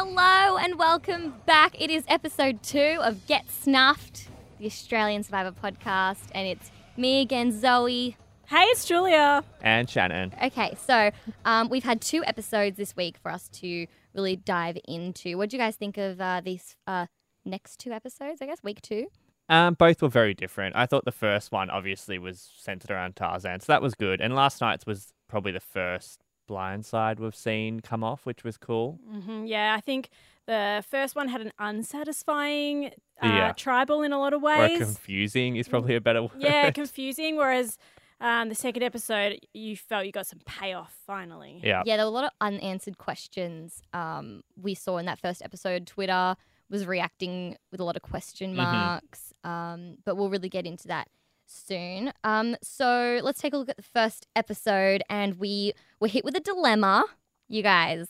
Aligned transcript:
Hello 0.00 0.56
and 0.58 0.78
welcome 0.78 1.34
back. 1.44 1.74
It 1.76 1.90
is 1.90 2.04
episode 2.06 2.62
two 2.62 2.98
of 3.02 3.26
Get 3.26 3.50
Snuffed, 3.50 4.28
the 4.60 4.66
Australian 4.66 5.24
Survivor 5.24 5.50
podcast, 5.50 6.22
and 6.36 6.46
it's 6.46 6.70
me 6.96 7.20
again, 7.20 7.50
Zoe. 7.50 8.16
Hey, 8.46 8.62
it's 8.66 8.84
Julia. 8.84 9.42
And 9.60 9.90
Shannon. 9.90 10.32
Okay, 10.40 10.76
so 10.86 11.10
um, 11.44 11.68
we've 11.68 11.82
had 11.82 12.00
two 12.00 12.22
episodes 12.24 12.76
this 12.76 12.94
week 12.94 13.16
for 13.18 13.32
us 13.32 13.48
to 13.54 13.88
really 14.14 14.36
dive 14.36 14.78
into. 14.86 15.36
What 15.36 15.50
do 15.50 15.56
you 15.56 15.60
guys 15.60 15.74
think 15.74 15.98
of 15.98 16.20
uh, 16.20 16.42
these 16.44 16.76
uh, 16.86 17.06
next 17.44 17.80
two 17.80 17.90
episodes? 17.90 18.40
I 18.40 18.46
guess 18.46 18.62
week 18.62 18.80
two. 18.80 19.08
Um, 19.48 19.74
both 19.74 20.00
were 20.00 20.08
very 20.08 20.32
different. 20.32 20.76
I 20.76 20.86
thought 20.86 21.06
the 21.06 21.10
first 21.10 21.50
one 21.50 21.70
obviously 21.70 22.20
was 22.20 22.48
centered 22.56 22.92
around 22.92 23.16
Tarzan, 23.16 23.58
so 23.58 23.72
that 23.72 23.82
was 23.82 23.96
good. 23.96 24.20
And 24.20 24.32
last 24.32 24.60
night's 24.60 24.86
was 24.86 25.12
probably 25.28 25.50
the 25.50 25.58
first 25.58 26.22
blindside 26.48 27.18
we've 27.20 27.36
seen 27.36 27.80
come 27.80 28.02
off, 28.02 28.24
which 28.26 28.42
was 28.44 28.56
cool. 28.56 28.98
hmm 29.10 29.44
Yeah, 29.44 29.74
I 29.76 29.80
think 29.80 30.08
the 30.46 30.82
first 30.88 31.14
one 31.14 31.28
had 31.28 31.40
an 31.42 31.52
unsatisfying 31.58 32.86
uh, 33.22 33.26
Yeah. 33.26 33.52
tribal 33.52 34.02
in 34.02 34.12
a 34.12 34.18
lot 34.18 34.32
of 34.32 34.42
Or 34.42 34.46
ways. 34.46 34.78
confusing 34.78 35.56
is 35.56 35.68
probably 35.68 35.94
a 35.96 36.00
better 36.00 36.22
word. 36.22 36.32
yeah, 36.38 36.70
confusing. 36.82 37.36
Whereas 37.36 37.76
um, 38.20 38.48
the 38.48 38.54
second 38.54 38.82
episode, 38.82 39.38
you 39.54 39.76
felt 39.76 40.06
you 40.06 40.12
got 40.12 40.26
some 40.26 40.40
payoff 40.46 40.92
finally. 41.06 41.60
yeah. 41.62 41.82
Yeah, 41.86 41.96
there 41.96 42.06
were 42.06 42.10
a 42.10 42.14
lot 42.14 42.24
of 42.24 42.30
unanswered 42.40 42.98
questions 42.98 43.80
um, 43.92 44.42
we 44.60 44.74
saw 44.74 44.98
in 44.98 45.06
that 45.06 45.20
first 45.20 45.42
episode. 45.42 45.86
Twitter 45.86 46.34
was 46.70 46.84
reacting 46.86 47.56
with 47.70 47.80
a 47.80 47.84
lot 47.84 47.96
of 47.96 48.02
question 48.02 48.54
Mhm. 48.54 48.56
marks, 48.56 49.32
um, 49.44 49.96
but 50.04 50.16
we'll 50.16 50.30
really 50.30 50.48
get 50.48 50.66
into 50.66 50.88
that 50.88 51.08
soon. 51.48 52.12
Um, 52.24 52.56
so 52.62 53.20
let's 53.22 53.40
take 53.40 53.52
a 53.52 53.56
look 53.56 53.68
at 53.68 53.76
the 53.76 53.82
first 53.82 54.26
episode, 54.36 55.02
and 55.10 55.38
we 55.38 55.72
were 56.00 56.08
hit 56.08 56.24
with 56.24 56.36
a 56.36 56.40
dilemma, 56.40 57.04
you 57.48 57.62
guys: 57.62 58.08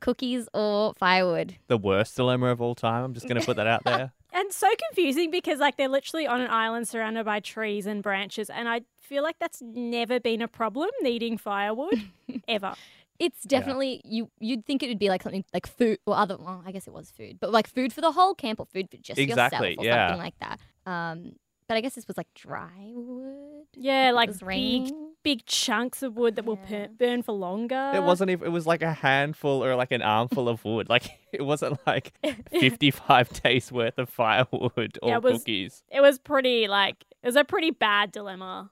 cookies 0.00 0.48
or 0.52 0.94
firewood. 0.94 1.56
The 1.68 1.78
worst 1.78 2.16
dilemma 2.16 2.48
of 2.48 2.60
all 2.60 2.74
time. 2.74 3.04
I'm 3.04 3.14
just 3.14 3.26
going 3.28 3.40
to 3.40 3.46
put 3.46 3.56
that 3.56 3.66
out 3.66 3.84
there. 3.84 4.12
And 4.36 4.52
so 4.52 4.68
confusing 4.88 5.30
because 5.30 5.60
like 5.60 5.76
they're 5.76 5.86
literally 5.88 6.26
on 6.26 6.40
an 6.40 6.50
island 6.50 6.88
surrounded 6.88 7.24
by 7.24 7.38
trees 7.38 7.86
and 7.86 8.02
branches, 8.02 8.50
and 8.50 8.68
I 8.68 8.80
feel 8.98 9.22
like 9.22 9.38
that's 9.38 9.62
never 9.62 10.18
been 10.18 10.42
a 10.42 10.48
problem 10.48 10.90
needing 11.02 11.38
firewood 11.38 12.02
ever. 12.48 12.74
It's 13.20 13.44
definitely 13.44 14.00
you. 14.04 14.28
You'd 14.40 14.66
think 14.66 14.82
it 14.82 14.88
would 14.88 14.98
be 14.98 15.08
like 15.08 15.22
something 15.22 15.44
like 15.54 15.68
food 15.68 15.98
or 16.04 16.16
other. 16.16 16.36
Well, 16.36 16.64
I 16.66 16.72
guess 16.72 16.88
it 16.88 16.92
was 16.92 17.12
food, 17.12 17.38
but 17.38 17.52
like 17.52 17.68
food 17.68 17.92
for 17.92 18.00
the 18.00 18.10
whole 18.10 18.34
camp 18.34 18.58
or 18.58 18.66
food 18.66 18.90
for 18.90 18.96
just 18.96 19.20
Exactly, 19.20 19.68
yourself 19.68 19.84
or 19.84 19.86
yeah. 19.86 20.08
something 20.08 20.24
like 20.24 20.34
that. 20.40 20.58
Um, 20.84 21.36
but 21.68 21.76
I 21.76 21.80
guess 21.80 21.94
this 21.94 22.06
was 22.06 22.16
like 22.16 22.32
dry 22.34 22.92
wood. 22.92 23.66
Yeah, 23.76 24.12
like 24.12 24.30
big, 24.46 24.92
big 25.22 25.46
chunks 25.46 26.02
of 26.02 26.16
wood 26.16 26.36
that 26.36 26.44
will 26.44 26.58
Yeah. 26.68 26.86
per- 26.86 26.92
burn 26.98 27.22
for 27.22 27.32
longer. 27.32 27.92
It 27.94 28.02
wasn't 28.02 28.30
even, 28.30 28.46
it 28.46 28.50
was 28.50 28.66
like 28.66 28.82
a 28.82 28.92
handful 28.92 29.64
or 29.64 29.74
like 29.74 29.90
an 29.92 30.02
armful 30.02 30.48
of 30.48 30.64
wood. 30.64 30.88
Like, 30.88 31.04
it 31.32 31.42
wasn't 31.42 31.78
like 31.86 32.12
55 32.50 33.42
days 33.42 33.72
worth 33.72 33.98
of 33.98 34.08
firewood 34.08 34.98
or 35.02 35.08
Yeah, 35.10 35.16
it 35.16 35.22
was- 35.22 35.38
cookies. 35.38 35.82
It 35.90 36.00
was 36.00 36.18
pretty 36.18 36.68
like 36.68 37.04
it 37.22 37.26
was 37.26 37.36
a 37.36 37.44
pretty 37.44 37.70
bad 37.70 38.12
dilemma. 38.12 38.70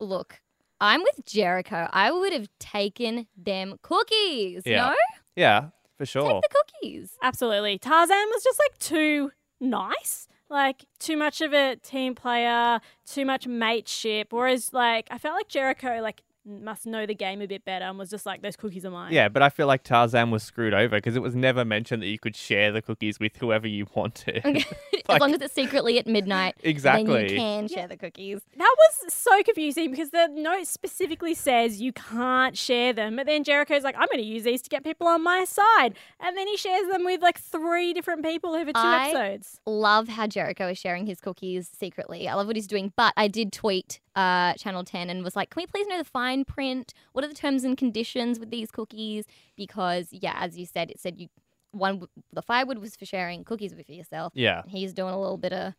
Look, 0.00 0.40
I'm 0.80 1.02
with 1.02 1.24
Jericho. 1.24 1.88
I 1.90 2.10
would 2.10 2.32
have 2.32 2.48
taken 2.58 3.26
them 3.36 3.78
cookies. 3.82 4.62
Yeah. 4.66 4.88
No, 4.88 4.94
Yeah, 5.36 5.68
for 5.96 6.04
sure. 6.04 6.30
take 6.30 6.42
the 6.42 6.48
cookies. 6.82 7.16
Absolutely. 7.22 7.78
Tarzan 7.78 8.26
was 8.32 8.44
just 8.44 8.58
like 8.58 8.76
too 8.78 9.30
nice. 9.60 10.28
Like 10.54 10.84
too 11.00 11.16
much 11.16 11.40
of 11.40 11.52
a 11.52 11.74
team 11.74 12.14
player, 12.14 12.80
too 13.04 13.24
much 13.26 13.48
mateship. 13.48 14.32
Whereas 14.32 14.72
like 14.72 15.08
I 15.10 15.18
felt 15.18 15.34
like 15.34 15.48
Jericho 15.48 16.00
like 16.00 16.22
must 16.46 16.86
know 16.86 17.06
the 17.06 17.14
game 17.14 17.40
a 17.40 17.46
bit 17.46 17.64
better 17.64 17.84
and 17.86 17.98
was 17.98 18.10
just 18.10 18.26
like 18.26 18.42
those 18.42 18.56
cookies 18.56 18.84
are 18.84 18.90
mine. 18.90 19.12
Yeah, 19.12 19.28
but 19.28 19.42
I 19.42 19.48
feel 19.48 19.66
like 19.66 19.82
Tarzan 19.82 20.30
was 20.30 20.42
screwed 20.42 20.74
over 20.74 20.96
because 20.96 21.16
it 21.16 21.22
was 21.22 21.34
never 21.34 21.64
mentioned 21.64 22.02
that 22.02 22.08
you 22.08 22.18
could 22.18 22.36
share 22.36 22.70
the 22.72 22.82
cookies 22.82 23.18
with 23.18 23.36
whoever 23.36 23.66
you 23.66 23.86
wanted. 23.94 24.44
as 24.44 24.64
Like- 25.08 25.20
long 25.20 25.34
as 25.34 25.40
it's 25.40 25.54
secretly 25.54 25.98
at 25.98 26.06
midnight, 26.06 26.54
then 26.62 26.70
exactly. 26.70 27.30
you 27.32 27.36
can 27.38 27.68
share 27.68 27.88
the 27.88 27.96
cookies. 27.96 28.40
That 28.56 28.74
was 28.78 29.12
so 29.14 29.42
confusing 29.42 29.90
because 29.90 30.10
the 30.10 30.28
note 30.28 30.66
specifically 30.66 31.34
says 31.34 31.80
you 31.80 31.92
can't 31.92 32.56
share 32.56 32.92
them. 32.92 33.16
But 33.16 33.26
then 33.26 33.44
Jericho's 33.44 33.82
like, 33.82 33.94
I'm 33.98 34.06
going 34.08 34.18
to 34.18 34.24
use 34.24 34.42
these 34.44 34.62
to 34.62 34.68
get 34.68 34.84
people 34.84 35.06
on 35.06 35.22
my 35.22 35.44
side. 35.44 35.94
And 36.20 36.36
then 36.36 36.46
he 36.46 36.56
shares 36.56 36.88
them 36.90 37.04
with 37.04 37.22
like 37.22 37.38
three 37.38 37.92
different 37.94 38.22
people 38.24 38.54
over 38.54 38.72
two 38.72 38.78
I- 38.78 39.08
episodes. 39.08 39.60
Love 39.66 40.08
how 40.08 40.26
Jericho 40.26 40.68
is 40.68 40.78
sharing 40.78 41.06
his 41.06 41.20
cookies 41.20 41.70
secretly. 41.72 42.28
I 42.28 42.34
love 42.34 42.46
what 42.46 42.56
he's 42.56 42.66
doing. 42.66 42.92
But 42.96 43.14
I 43.16 43.28
did 43.28 43.52
tweet 43.52 44.00
uh, 44.16 44.54
Channel 44.54 44.84
10 44.84 45.10
and 45.10 45.24
was 45.24 45.36
like, 45.36 45.50
can 45.50 45.62
we 45.62 45.66
please 45.66 45.86
know 45.86 45.98
the 45.98 46.04
fine 46.04 46.44
print? 46.44 46.94
What 47.12 47.24
are 47.24 47.28
the 47.28 47.34
terms 47.34 47.64
and 47.64 47.76
conditions 47.76 48.38
with 48.38 48.50
these 48.50 48.70
cookies? 48.70 49.24
Because, 49.56 50.08
yeah, 50.12 50.36
as 50.38 50.56
you 50.56 50.66
said, 50.66 50.90
it 50.90 51.00
said 51.00 51.18
you 51.18 51.28
one 51.72 52.06
the 52.32 52.42
firewood 52.42 52.78
was 52.78 52.96
for 52.96 53.04
sharing 53.04 53.44
cookies 53.44 53.74
for 53.74 53.92
yourself. 53.92 54.32
Yeah. 54.36 54.62
He's 54.66 54.92
doing 54.92 55.12
a 55.12 55.20
little 55.20 55.38
bit 55.38 55.52
of 55.52 55.74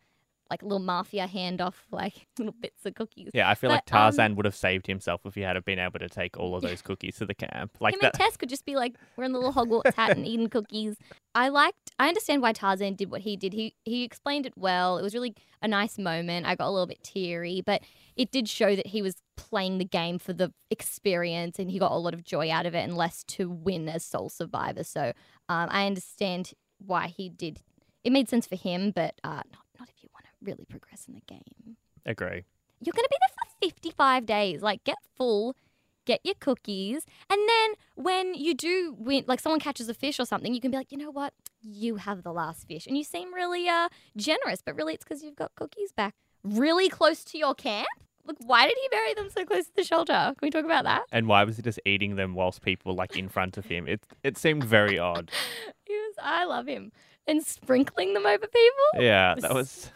like 0.50 0.62
little 0.62 0.78
mafia 0.78 1.28
handoff, 1.32 1.74
like 1.90 2.26
little 2.38 2.54
bits 2.60 2.84
of 2.86 2.94
cookies. 2.94 3.30
Yeah, 3.34 3.48
I 3.48 3.54
feel 3.54 3.70
like 3.70 3.84
But, 3.86 3.94
um, 3.94 4.00
Tarzan 4.02 4.36
would 4.36 4.44
have 4.44 4.54
saved 4.54 4.86
himself 4.86 5.22
if 5.24 5.34
he 5.34 5.40
had 5.40 5.56
have 5.56 5.64
been 5.64 5.78
able 5.78 5.98
to 5.98 6.08
take 6.08 6.38
all 6.38 6.54
of 6.54 6.62
those 6.62 6.82
cookies 6.82 7.16
to 7.16 7.26
the 7.26 7.34
camp. 7.34 7.72
Like 7.80 7.94
Him 7.94 8.00
that. 8.02 8.14
and 8.14 8.20
Tess 8.20 8.36
could 8.36 8.48
just 8.48 8.64
be 8.64 8.76
like 8.76 8.96
wearing 9.16 9.32
the 9.32 9.38
little 9.38 9.52
Hogwarts 9.52 9.94
hat 9.94 10.16
and 10.16 10.26
eating 10.26 10.48
cookies. 10.48 10.96
I 11.34 11.48
liked. 11.48 11.90
I 11.98 12.08
understand 12.08 12.42
why 12.42 12.52
Tarzan 12.52 12.94
did 12.94 13.10
what 13.10 13.22
he 13.22 13.36
did. 13.36 13.52
He 13.52 13.74
he 13.84 14.04
explained 14.04 14.46
it 14.46 14.54
well. 14.56 14.98
It 14.98 15.02
was 15.02 15.14
really 15.14 15.34
a 15.62 15.68
nice 15.68 15.98
moment. 15.98 16.46
I 16.46 16.54
got 16.54 16.68
a 16.68 16.70
little 16.70 16.86
bit 16.86 17.02
teary, 17.02 17.62
but 17.64 17.82
it 18.16 18.30
did 18.30 18.48
show 18.48 18.76
that 18.76 18.88
he 18.88 19.02
was 19.02 19.16
playing 19.36 19.78
the 19.78 19.84
game 19.84 20.18
for 20.18 20.32
the 20.32 20.52
experience 20.70 21.58
and 21.58 21.70
he 21.70 21.78
got 21.78 21.92
a 21.92 21.96
lot 21.96 22.14
of 22.14 22.24
joy 22.24 22.50
out 22.50 22.66
of 22.66 22.74
it 22.74 22.84
and 22.84 22.96
less 22.96 23.22
to 23.24 23.50
win 23.50 23.88
as 23.88 24.04
sole 24.04 24.28
survivor. 24.28 24.84
So 24.84 25.12
um, 25.48 25.68
I 25.70 25.86
understand 25.86 26.52
why 26.78 27.08
he 27.08 27.28
did. 27.28 27.60
It 28.04 28.12
made 28.12 28.28
sense 28.28 28.46
for 28.46 28.56
him, 28.56 28.92
but 28.94 29.14
uh, 29.24 29.42
not 29.52 29.64
not 29.78 29.88
if 29.88 30.02
you 30.02 30.08
want 30.14 30.24
to 30.24 30.30
really 30.46 30.64
progress 30.64 31.06
in 31.06 31.14
the 31.14 31.22
game. 31.26 31.76
Agree. 32.04 32.44
You're 32.80 32.92
going 32.92 33.04
to 33.04 33.10
be 33.10 33.16
there 33.20 33.70
for 33.70 33.74
55 33.74 34.26
days. 34.26 34.62
Like, 34.62 34.84
get 34.84 34.98
full, 35.16 35.56
get 36.04 36.20
your 36.24 36.34
cookies. 36.40 37.04
And 37.28 37.40
then 37.48 37.74
when 37.94 38.34
you 38.34 38.54
do 38.54 38.94
win, 38.98 39.24
like 39.26 39.40
someone 39.40 39.60
catches 39.60 39.88
a 39.88 39.94
fish 39.94 40.20
or 40.20 40.24
something, 40.24 40.54
you 40.54 40.60
can 40.60 40.70
be 40.70 40.76
like, 40.76 40.92
you 40.92 40.98
know 40.98 41.10
what? 41.10 41.32
You 41.62 41.96
have 41.96 42.22
the 42.22 42.32
last 42.32 42.66
fish. 42.68 42.86
And 42.86 42.96
you 42.96 43.04
seem 43.04 43.34
really 43.34 43.68
uh, 43.68 43.88
generous, 44.16 44.62
but 44.64 44.76
really 44.76 44.94
it's 44.94 45.04
because 45.04 45.22
you've 45.22 45.36
got 45.36 45.54
cookies 45.54 45.92
back 45.92 46.14
really 46.44 46.88
close 46.88 47.24
to 47.24 47.38
your 47.38 47.54
camp. 47.54 47.88
Look, 48.24 48.36
why 48.40 48.66
did 48.66 48.76
he 48.80 48.88
bury 48.88 49.14
them 49.14 49.28
so 49.30 49.44
close 49.44 49.66
to 49.66 49.76
the 49.76 49.84
shelter? 49.84 50.12
Can 50.12 50.36
we 50.42 50.50
talk 50.50 50.64
about 50.64 50.84
that? 50.84 51.04
And 51.12 51.28
why 51.28 51.44
was 51.44 51.56
he 51.56 51.62
just 51.62 51.78
eating 51.84 52.16
them 52.16 52.34
whilst 52.34 52.60
people 52.60 52.94
like 52.94 53.16
in 53.16 53.28
front 53.28 53.56
of 53.56 53.66
him? 53.66 53.86
It 53.86 54.04
it 54.24 54.36
seemed 54.36 54.64
very 54.64 54.98
odd. 54.98 55.30
He 55.86 55.92
was, 55.92 56.14
I 56.20 56.44
love 56.44 56.66
him. 56.66 56.90
And 57.28 57.44
sprinkling 57.46 58.12
them 58.12 58.26
over 58.26 58.44
people? 58.44 59.04
Yeah, 59.04 59.36
that 59.38 59.54
was. 59.54 59.92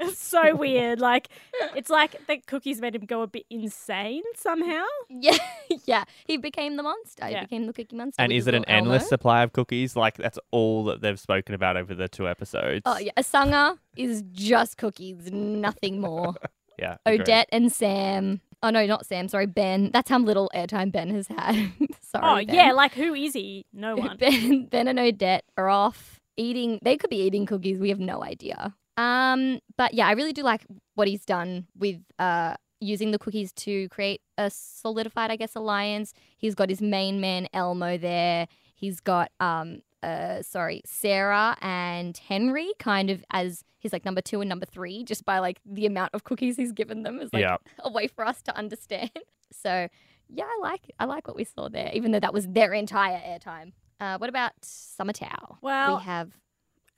It's 0.10 0.18
so 0.22 0.54
weird. 0.56 0.98
Like, 1.00 1.28
it's 1.76 1.90
like 1.90 2.26
the 2.26 2.38
cookies 2.46 2.80
made 2.80 2.94
him 2.94 3.04
go 3.04 3.22
a 3.22 3.26
bit 3.26 3.44
insane 3.50 4.22
somehow. 4.34 4.84
Yeah, 5.08 5.36
yeah. 5.84 6.04
He 6.26 6.36
became 6.38 6.76
the 6.76 6.82
monster. 6.82 7.26
He 7.26 7.38
became 7.38 7.66
the 7.66 7.72
cookie 7.72 7.96
monster. 7.96 8.22
And 8.22 8.32
is 8.32 8.46
it 8.46 8.54
an 8.54 8.60
little 8.62 8.74
Elmo. 8.74 8.92
endless 8.92 9.08
supply 9.08 9.42
of 9.42 9.52
cookies? 9.52 9.96
Like 9.96 10.16
that's 10.16 10.38
all 10.52 10.84
that 10.84 11.02
they've 11.02 11.20
spoken 11.20 11.54
about 11.54 11.76
over 11.76 11.94
the 11.94 12.08
two 12.08 12.26
episodes. 12.28 12.82
Oh, 12.86 12.98
yeah. 12.98 13.12
Asanga 13.18 13.78
is 13.96 14.22
just 14.32 14.78
cookies, 14.78 15.30
nothing 15.30 16.00
more. 16.00 16.34
Yeah. 16.78 16.96
agreed. 17.04 17.20
Odette 17.22 17.48
and 17.52 17.70
Sam. 17.70 18.40
Oh 18.62 18.70
no, 18.70 18.86
not 18.86 19.04
Sam. 19.04 19.28
Sorry, 19.28 19.44
Ben. 19.44 19.90
That's 19.92 20.08
how 20.08 20.18
little 20.18 20.50
airtime 20.54 20.90
Ben 20.90 21.10
has 21.10 21.28
had. 21.28 21.54
sorry. 22.00 22.44
oh, 22.44 22.46
Ben. 22.46 22.54
yeah. 22.54 22.72
Like, 22.72 22.94
who 22.94 23.12
is 23.12 23.34
he? 23.34 23.66
No 23.74 23.96
one. 23.96 24.16
Ben, 24.16 24.64
ben 24.64 24.88
and 24.88 24.98
Odette 24.98 25.44
are 25.58 25.68
off 25.68 26.20
eating. 26.38 26.78
They 26.82 26.96
could 26.96 27.10
be 27.10 27.18
eating 27.20 27.44
cookies. 27.44 27.78
We 27.78 27.90
have 27.90 27.98
no 28.00 28.24
idea. 28.24 28.74
Um, 28.96 29.60
but 29.76 29.94
yeah, 29.94 30.06
I 30.08 30.12
really 30.12 30.32
do 30.32 30.42
like 30.42 30.66
what 30.94 31.08
he's 31.08 31.24
done 31.24 31.66
with 31.78 31.96
uh 32.18 32.54
using 32.80 33.10
the 33.10 33.18
cookies 33.18 33.52
to 33.52 33.88
create 33.90 34.22
a 34.38 34.50
solidified, 34.50 35.30
I 35.30 35.36
guess, 35.36 35.54
alliance. 35.54 36.14
He's 36.38 36.54
got 36.54 36.68
his 36.70 36.80
main 36.80 37.20
man 37.20 37.46
Elmo 37.52 37.98
there. 37.98 38.48
He's 38.74 39.00
got 39.00 39.30
um 39.40 39.82
uh 40.02 40.42
sorry 40.42 40.82
Sarah 40.86 41.56
and 41.60 42.16
Henry 42.16 42.70
kind 42.78 43.10
of 43.10 43.22
as 43.32 43.64
he's 43.78 43.92
like 43.92 44.04
number 44.04 44.20
two 44.22 44.40
and 44.40 44.48
number 44.48 44.64
three 44.66 45.04
just 45.04 45.24
by 45.26 45.38
like 45.40 45.60
the 45.66 45.84
amount 45.86 46.14
of 46.14 46.24
cookies 46.24 46.56
he's 46.56 46.72
given 46.72 47.02
them 47.02 47.20
is 47.20 47.30
like 47.32 47.42
Yeah. 47.42 47.56
a 47.80 47.90
way 47.90 48.06
for 48.06 48.26
us 48.26 48.42
to 48.42 48.56
understand. 48.56 49.10
So 49.52 49.88
yeah, 50.28 50.44
I 50.44 50.58
like 50.62 50.92
I 51.00 51.06
like 51.06 51.26
what 51.26 51.36
we 51.36 51.42
saw 51.42 51.68
there, 51.68 51.90
even 51.92 52.12
though 52.12 52.20
that 52.20 52.32
was 52.32 52.46
their 52.46 52.72
entire 52.72 53.18
airtime. 53.18 53.72
Uh, 53.98 54.16
what 54.16 54.30
about 54.30 54.52
Samatau? 54.62 55.56
Well- 55.60 55.98
we 55.98 56.04
have 56.04 56.30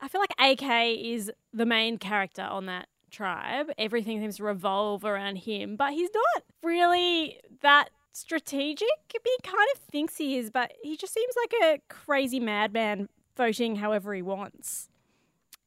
I 0.02 0.08
feel 0.08 0.20
like 0.20 0.34
AK 0.38 0.98
is 0.98 1.30
the 1.54 1.64
main 1.64 1.96
character 1.96 2.42
on 2.42 2.66
that 2.66 2.88
tribe. 3.10 3.68
Everything 3.78 4.20
seems 4.20 4.36
to 4.38 4.42
revolve 4.44 5.04
around 5.04 5.36
him, 5.36 5.76
but 5.76 5.92
he's 5.92 6.10
not 6.12 6.42
really 6.62 7.38
that 7.60 7.90
strategic. 8.12 8.88
He 9.12 9.36
kind 9.44 9.68
of 9.74 9.80
thinks 9.80 10.16
he 10.16 10.36
is, 10.38 10.50
but 10.50 10.72
he 10.82 10.96
just 10.96 11.14
seems 11.14 11.34
like 11.36 11.54
a 11.62 11.80
crazy 11.88 12.40
madman 12.40 13.08
voting 13.36 13.76
however 13.76 14.12
he 14.12 14.22
wants. 14.22 14.88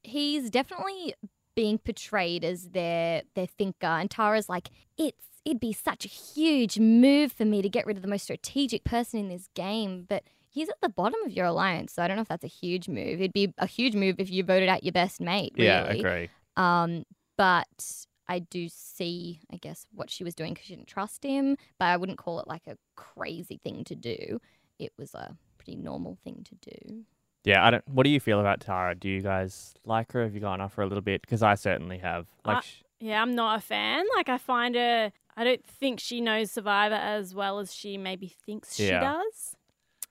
he's 0.04 0.50
definitely 0.50 1.16
being 1.56 1.78
portrayed 1.78 2.44
as 2.44 2.70
their 2.70 3.24
their 3.36 3.48
thinker, 3.48 3.88
and 3.88 4.12
Tara's 4.12 4.50
like, 4.50 4.70
it's 4.98 5.24
it'd 5.46 5.60
be 5.60 5.74
such 5.74 6.06
a 6.06 6.10
huge 6.10 6.80
move 6.80 7.32
for 7.32 7.46
me 7.46 7.62
to 7.62 7.70
get 7.70 7.86
rid 7.86 7.98
of 7.98 8.02
the 8.02 8.10
most 8.10 8.24
strategic 8.24 8.84
person 8.84 9.20
in 9.20 9.30
this 9.30 9.48
game, 9.54 10.06
but 10.10 10.24
he's 10.56 10.70
at 10.70 10.82
the 10.82 10.90
bottom 10.90 11.20
of 11.26 11.32
your 11.32 11.46
alliance, 11.46 11.94
so 11.94 12.02
I 12.02 12.08
don't 12.08 12.16
know 12.16 12.22
if 12.24 12.28
that's 12.28 12.44
a 12.44 12.48
huge 12.48 12.88
move. 12.90 13.20
It'd 13.20 13.34
be 13.34 13.54
a 13.60 13.68
huge 13.68 13.94
move 13.94 14.16
if 14.18 14.32
you 14.32 14.44
voted 14.44 14.70
out 14.70 14.84
your 14.84 14.94
best 14.94 15.22
mate. 15.22 15.54
Really. 15.56 15.68
Yeah, 15.68 15.84
agree. 15.84 16.30
Um, 16.58 17.06
but 17.38 18.06
I 18.28 18.40
do 18.40 18.68
see, 18.70 19.42
I 19.52 19.58
guess, 19.58 19.86
what 19.94 20.10
she 20.10 20.24
was 20.24 20.34
doing 20.34 20.54
because 20.54 20.66
she 20.68 20.76
didn't 20.76 20.88
trust 20.88 21.24
him. 21.24 21.58
But 21.80 21.86
I 21.86 21.98
wouldn't 21.98 22.18
call 22.18 22.40
it 22.40 22.48
like 22.48 22.64
a 22.68 22.78
crazy 22.96 23.60
thing 23.64 23.84
to 23.84 23.96
do. 23.96 24.40
It 24.80 24.92
was 24.98 25.14
a 25.14 25.36
pretty 25.58 25.76
normal 25.76 26.18
thing 26.24 26.46
to 26.46 26.56
do. 26.72 27.04
Yeah, 27.44 27.64
I 27.66 27.70
don't. 27.70 27.88
What 27.88 28.06
do 28.06 28.10
you 28.10 28.20
feel 28.20 28.40
about 28.40 28.62
Tara? 28.62 28.96
Do 28.96 29.08
you 29.10 29.22
guys 29.22 29.76
like 29.86 30.12
her? 30.14 30.24
Have 30.24 30.34
you 30.34 30.40
gone 30.40 30.62
off 30.62 30.74
her 30.76 30.82
a 30.84 30.88
little 30.88 31.04
bit? 31.04 31.22
Because 31.22 31.44
I 31.44 31.54
certainly 31.56 32.00
have. 32.00 32.26
Like, 32.44 32.58
I- 32.58 32.62
Yeah, 33.00 33.22
I'm 33.22 33.36
not 33.36 33.60
a 33.60 33.62
fan. 33.62 34.06
Like, 34.16 34.30
I 34.30 34.38
find 34.40 34.74
her, 34.76 35.12
I 35.38 35.44
don't 35.44 35.64
think 35.66 36.00
she 36.00 36.22
knows 36.22 36.50
Survivor 36.52 36.96
as 36.96 37.36
well 37.36 37.60
as 37.60 37.74
she 37.76 37.98
maybe 37.98 38.28
thinks 38.28 38.76
she 38.76 38.88
does. 38.90 39.55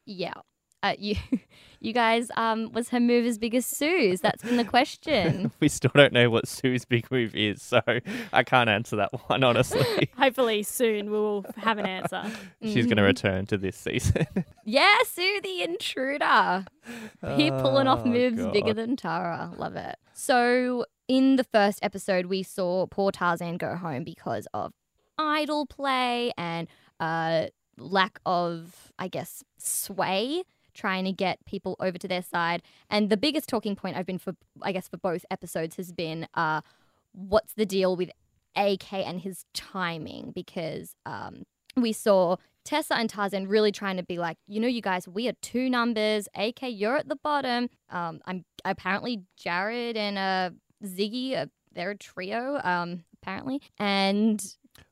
Yeah. 0.07 0.35
Uh, 0.83 0.95
you, 0.99 1.17
you 1.81 1.95
guys, 1.95 2.31
um, 2.37 2.71
was 2.73 2.91
her 2.91 3.01
move 3.01 3.25
as 3.25 3.39
big 3.39 3.55
as 3.55 3.65
Sue's? 3.65 4.21
That's 4.21 4.43
been 4.43 4.59
the 4.59 4.65
question. 4.65 5.51
we 5.61 5.69
still 5.69 5.91
don't 5.95 6.13
know 6.13 6.29
what 6.29 6.47
Sue's 6.47 6.85
big 6.85 7.11
move 7.11 7.35
is, 7.35 7.63
so 7.63 7.81
I 8.35 8.43
can't 8.43 8.69
answer 8.69 8.97
that 8.97 9.11
one 9.29 9.43
honestly. 9.43 10.11
Hopefully, 10.19 10.63
soon 10.63 11.07
we 11.11 11.17
will 11.17 11.47
have 11.57 11.79
an 11.79 11.87
answer. 11.87 12.25
She's 12.63 12.85
going 12.85 12.99
to 12.99 13.03
return 13.03 13.47
to 13.47 13.57
this 13.57 13.77
season. 13.79 14.27
Yeah, 14.67 14.99
Sue 15.07 15.41
the 15.43 15.63
intruder. 15.63 16.67
He 17.37 17.51
pulling 17.51 17.87
off 17.87 18.03
Oh, 18.05 18.09
moves 18.09 18.47
bigger 18.49 18.75
than 18.75 18.97
Tara. 18.97 19.53
Love 19.57 19.77
it. 19.77 19.97
So 20.13 20.85
in 21.09 21.37
the 21.37 21.45
first 21.45 21.79
episode, 21.83 22.27
we 22.27 22.43
saw 22.43 22.87
poor 22.87 23.11
Tarzan 23.11 23.57
go 23.57 23.75
home 23.77 24.05
because 24.05 24.47
of 24.53 24.73
idol 25.19 25.65
play 25.65 26.33
and 26.37 26.69
uh, 27.01 27.47
lack 27.79 28.21
of, 28.27 28.93
I 28.99 29.09
guess, 29.09 29.45
sway. 29.59 30.43
Trying 30.75 31.05
to 31.05 31.13
get 31.13 31.39
people 31.47 31.77
over 31.79 31.99
to 31.99 32.09
their 32.09 32.23
side, 32.23 32.61
and 32.91 33.09
the 33.09 33.17
biggest 33.17 33.49
talking 33.49 33.77
point 33.77 33.97
I've 33.97 34.07
been 34.07 34.19
for, 34.19 34.35
I 34.61 34.73
guess, 34.73 34.89
for 34.89 34.97
both 34.97 35.25
episodes 35.31 35.77
has 35.77 35.93
been, 35.93 36.27
uh, 36.35 36.63
what's 37.13 37.53
the 37.53 37.65
deal 37.65 37.95
with 37.95 38.11
AK 38.57 38.93
and 38.93 39.21
his 39.21 39.45
timing? 39.55 40.33
Because 40.35 40.97
um, 41.07 41.45
we 41.77 41.93
saw 41.93 42.39
Tessa 42.65 42.97
and 42.97 43.09
Tarzan 43.09 43.47
really 43.47 43.71
trying 43.71 43.99
to 43.99 44.03
be 44.03 44.19
like, 44.19 44.37
you 44.49 44.59
know, 44.59 44.67
you 44.67 44.83
guys, 44.83 45.07
we 45.07 45.29
are 45.29 45.35
two 45.43 45.71
numbers. 45.71 46.29
AK, 46.35 46.63
you're 46.63 46.97
at 46.97 47.09
the 47.09 47.17
bottom. 47.17 47.69
Um, 47.91 48.21
I'm 48.27 48.45
apparently 48.65 49.23
Jared 49.37 49.97
and 49.97 50.19
uh 50.19 50.51
Ziggy, 50.85 51.37
uh, 51.37 51.47
they're 51.73 51.91
a 51.91 51.97
trio. 51.97 52.61
Um, 52.63 53.05
apparently, 53.23 53.63
and 53.79 54.45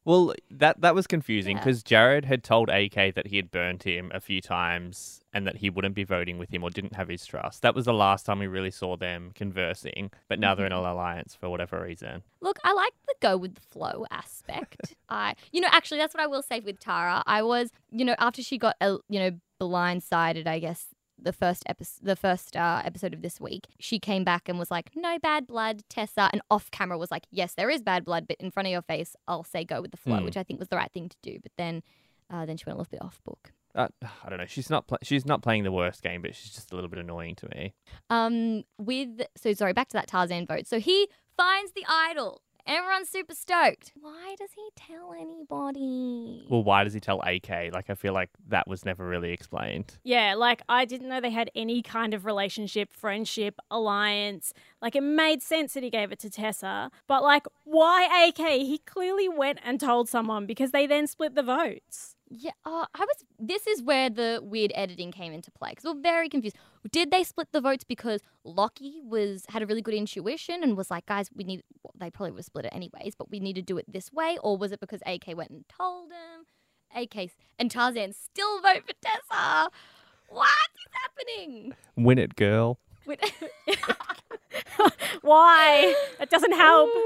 Well, 0.05 0.35
that 0.51 0.81
that 0.81 0.95
was 0.95 1.07
confusing 1.07 1.57
Yeah. 1.57 1.63
because 1.65 1.83
Jared 1.83 2.25
had 2.25 2.43
told 2.43 2.69
AK 2.69 3.15
that 3.15 3.29
he 3.29 3.37
had 3.37 3.51
burned 3.51 3.85
him 3.85 4.11
a 4.13 4.21
few 4.21 4.41
times 4.41 5.21
and 5.33 5.47
that 5.47 5.57
he 5.57 5.71
wouldn't 5.71 5.95
be 5.95 6.05
voting 6.05 6.39
with 6.39 6.53
him 6.53 6.63
or 6.65 6.71
didn't 6.71 6.95
have 6.95 7.09
his 7.09 7.25
trust. 7.25 7.63
That 7.63 7.75
was 7.75 7.85
the 7.87 7.93
last 7.95 8.27
time 8.27 8.41
we 8.41 8.47
really 8.49 8.71
saw 8.71 8.97
them 8.97 9.31
conversing. 9.35 10.11
But 10.29 10.39
now 10.41 10.55
they're 10.55 10.67
in 10.67 10.73
an 10.73 10.79
alliance 10.85 11.35
for 11.35 11.49
whatever 11.49 11.81
reason. 11.83 12.23
Look, 12.41 12.59
I 12.65 12.73
like 12.73 12.93
the 13.07 13.15
go 13.21 13.37
with 13.37 13.55
the 13.55 13.61
flow 13.61 14.05
aspect. 14.11 14.95
I, 15.09 15.35
you 15.53 15.61
know, 15.61 15.69
actually, 15.71 15.99
that's 15.99 16.15
what 16.15 16.23
I 16.23 16.27
will 16.27 16.43
say 16.43 16.61
with 16.61 16.81
Tara. 16.81 17.23
I 17.27 17.43
was, 17.43 17.71
you 17.91 18.05
know, 18.05 18.17
after 18.19 18.43
she 18.43 18.59
got, 18.59 18.77
uh, 18.81 18.99
you 19.09 19.21
know, 19.21 19.31
blindsided, 19.61 20.47
I 20.47 20.59
guess 20.59 20.87
the 21.23 21.33
first 21.33 21.63
episode, 21.67 22.05
the 22.07 22.17
first 22.17 22.57
uh, 22.57 22.83
episode 22.85 23.15
of 23.15 23.23
this 23.23 23.41
week, 23.41 23.67
she 23.81 23.99
came 23.99 24.25
back 24.25 24.49
and 24.49 24.59
was 24.59 24.71
like, 24.71 24.91
"No 24.97 25.19
bad 25.19 25.47
blood, 25.47 25.83
Tessa," 25.89 26.29
and 26.33 26.43
off 26.51 26.71
camera 26.71 26.99
was 26.99 27.11
like, 27.11 27.25
"Yes, 27.31 27.55
there 27.55 27.71
is 27.71 27.83
bad 27.83 28.05
blood, 28.05 28.27
but 28.27 28.37
in 28.41 28.51
front 28.51 28.67
of 28.67 28.73
your 28.73 28.83
face, 28.83 29.17
I'll 29.29 29.45
say 29.45 29.65
go 29.65 29.81
with 29.81 29.91
the 29.91 29.97
flow," 29.97 30.19
Hmm. 30.19 30.25
which 30.25 30.37
I 30.37 30.43
think 30.43 30.59
was 30.59 30.69
the 30.69 30.77
right 30.77 30.93
thing 30.93 31.09
to 31.09 31.17
do. 31.23 31.39
But 31.43 31.53
then, 31.57 31.83
uh, 32.31 32.47
then 32.47 32.57
she 32.57 32.65
went 32.67 32.77
a 32.77 32.79
little 32.81 32.91
bit 32.91 33.03
off 33.03 33.21
book. 33.25 33.53
Uh, 33.75 33.89
I 34.23 34.29
don't 34.29 34.39
know. 34.39 34.47
She's 34.47 34.69
not 34.69 34.87
pl- 34.87 34.99
she's 35.03 35.25
not 35.25 35.43
playing 35.43 35.65
the 35.65 35.73
worst 35.73 36.03
game, 36.03 36.21
but 36.23 36.35
she's 36.35 36.51
just 36.53 36.73
a 36.73 36.75
little 36.75 36.91
bit 36.91 36.99
annoying 36.99 37.37
to 37.37 37.49
me. 37.55 37.75
Um, 38.11 38.65
with 38.79 39.23
so 39.37 39.53
sorry, 39.55 39.73
back 39.73 39.89
to 39.89 39.95
that 39.95 40.09
Tarzan 40.09 40.47
vote. 40.47 40.67
So 40.67 40.79
he 40.79 41.09
finds 41.37 41.73
the 41.73 41.85
idol. 41.89 42.43
Everyone's 42.67 43.09
super 43.09 43.35
stoked. 43.35 43.93
Why 44.01 44.37
does 44.39 44.51
he 44.55 44.69
tell 44.77 45.13
anybody? 45.13 46.47
Well, 46.49 46.63
why 46.63 46.85
does 46.85 46.93
he 46.93 47.01
tell 47.01 47.21
AK? 47.23 47.73
Like 47.73 47.91
I 47.91 47.95
feel 47.95 48.13
like 48.13 48.31
that 48.49 48.69
was 48.69 48.85
never 48.85 49.07
really 49.07 49.33
explained. 49.33 49.99
Yeah, 50.05 50.35
like 50.35 50.63
I 50.69 50.85
didn't 50.85 51.09
know 51.09 51.21
they 51.21 51.31
had 51.31 51.51
any 51.55 51.83
kind 51.83 52.15
of 52.15 52.25
relationship, 52.25 52.93
friendship, 52.93 53.59
alliance. 53.71 54.53
Like 54.81 54.95
it 54.95 55.03
made 55.03 55.43
sense 55.43 55.75
that 55.75 55.83
he 55.83 55.91
gave 55.91 56.13
it 56.13 56.21
to 56.21 56.31
Tessa, 56.31 56.91
but 57.09 57.23
like 57.23 57.47
why 57.65 58.29
AK? 58.29 58.47
He 58.61 58.79
clearly 58.79 59.29
went 59.29 59.59
and 59.65 59.81
told 59.81 60.09
someone 60.09 60.47
because 60.47 60.71
they 60.71 60.87
then 60.87 61.07
split 61.07 61.35
the 61.35 61.43
votes. 61.43 62.15
Yeah, 62.35 62.53
uh, 62.65 62.87
I 62.95 63.01
was. 63.01 63.25
This 63.39 63.67
is 63.67 63.83
where 63.83 64.09
the 64.09 64.41
weird 64.43 64.73
editing 64.75 65.13
came 65.13 65.35
into 65.35 65.51
play 65.51 65.71
because 65.71 65.85
we're 65.85 66.01
very 66.01 66.31
confused. 66.31 66.57
Did 66.91 67.11
they 67.11 67.25
split 67.25 67.49
the 67.53 67.61
votes 67.61 67.85
because 67.85 68.23
Lockie 68.43 69.03
was 69.05 69.45
had 69.51 69.61
a 69.63 69.67
really 69.67 69.83
good 69.83 69.93
intuition 69.93 70.63
and 70.63 70.75
was 70.75 70.91
like, 70.91 71.05
guys, 71.05 71.29
we 71.35 71.45
need. 71.45 71.63
Well, 71.83 71.93
they 71.99 72.11
probably 72.11 72.31
would 72.33 72.39
have 72.39 72.47
split 72.47 72.65
it 72.65 72.73
anyways, 72.75 73.15
but 73.17 73.31
we 73.31 73.39
need 73.39 73.55
to 73.57 73.63
do 73.63 73.77
it 73.77 73.85
this 73.87 74.11
way, 74.13 74.39
or 74.43 74.57
was 74.57 74.73
it 74.73 74.81
because 74.81 75.03
AK 75.05 75.37
went 75.37 75.51
and 75.51 75.65
told 75.69 76.11
him? 76.11 76.47
AK 76.97 77.31
and 77.59 77.71
Tarzan 77.71 78.13
still 78.15 78.61
vote 78.63 78.83
for 78.87 78.95
Tessa. 79.03 79.71
What 80.31 80.49
is 80.49 80.93
happening? 80.93 81.75
Win 81.97 82.19
it, 82.19 82.35
girl. 82.37 82.79
Wait- 83.07 83.21
Why? 85.23 85.95
It 86.21 86.31
doesn't 86.31 86.53
help. 86.53 86.91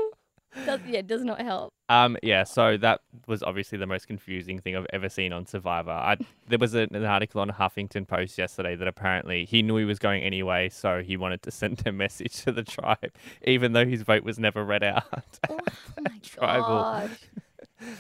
Does, 0.65 0.81
yeah, 0.87 0.99
it 0.99 1.07
does 1.07 1.25
not 1.25 1.41
help. 1.41 1.73
Um, 1.89 2.17
yeah, 2.23 2.45
so 2.45 2.77
that 2.79 3.01
was 3.27 3.43
obviously 3.43 3.79
the 3.79 3.87
most 3.87 4.07
confusing 4.07 4.59
thing 4.59 4.75
I've 4.77 4.87
ever 4.93 5.09
seen 5.09 5.33
on 5.33 5.47
Survivor. 5.47 5.91
I, 5.91 6.17
there 6.49 6.59
was 6.59 6.75
a, 6.75 6.89
an 6.91 7.05
article 7.05 7.41
on 7.41 7.51
Huffington 7.51 8.07
Post 8.09 8.39
yesterday 8.39 8.75
that 8.75 8.89
apparently 8.89 9.45
he 9.45 9.63
knew 9.63 9.77
he 9.77 9.85
was 9.85 9.99
going 9.99 10.23
anyway, 10.23 10.69
so 10.69 11.03
he 11.03 11.17
wanted 11.17 11.43
to 11.43 11.51
send 11.53 11.83
a 11.87 11.93
message 11.93 12.43
to 12.45 12.53
the 12.53 12.63
tribe, 12.63 13.13
even 13.47 13.73
though 13.73 13.87
his 13.87 14.03
vote 14.03 14.25
was 14.25 14.39
never 14.39 14.65
read 14.65 14.83
out. 14.83 15.05
Oh, 15.49 15.59
my 16.01 16.19
Tribal. 16.23 17.09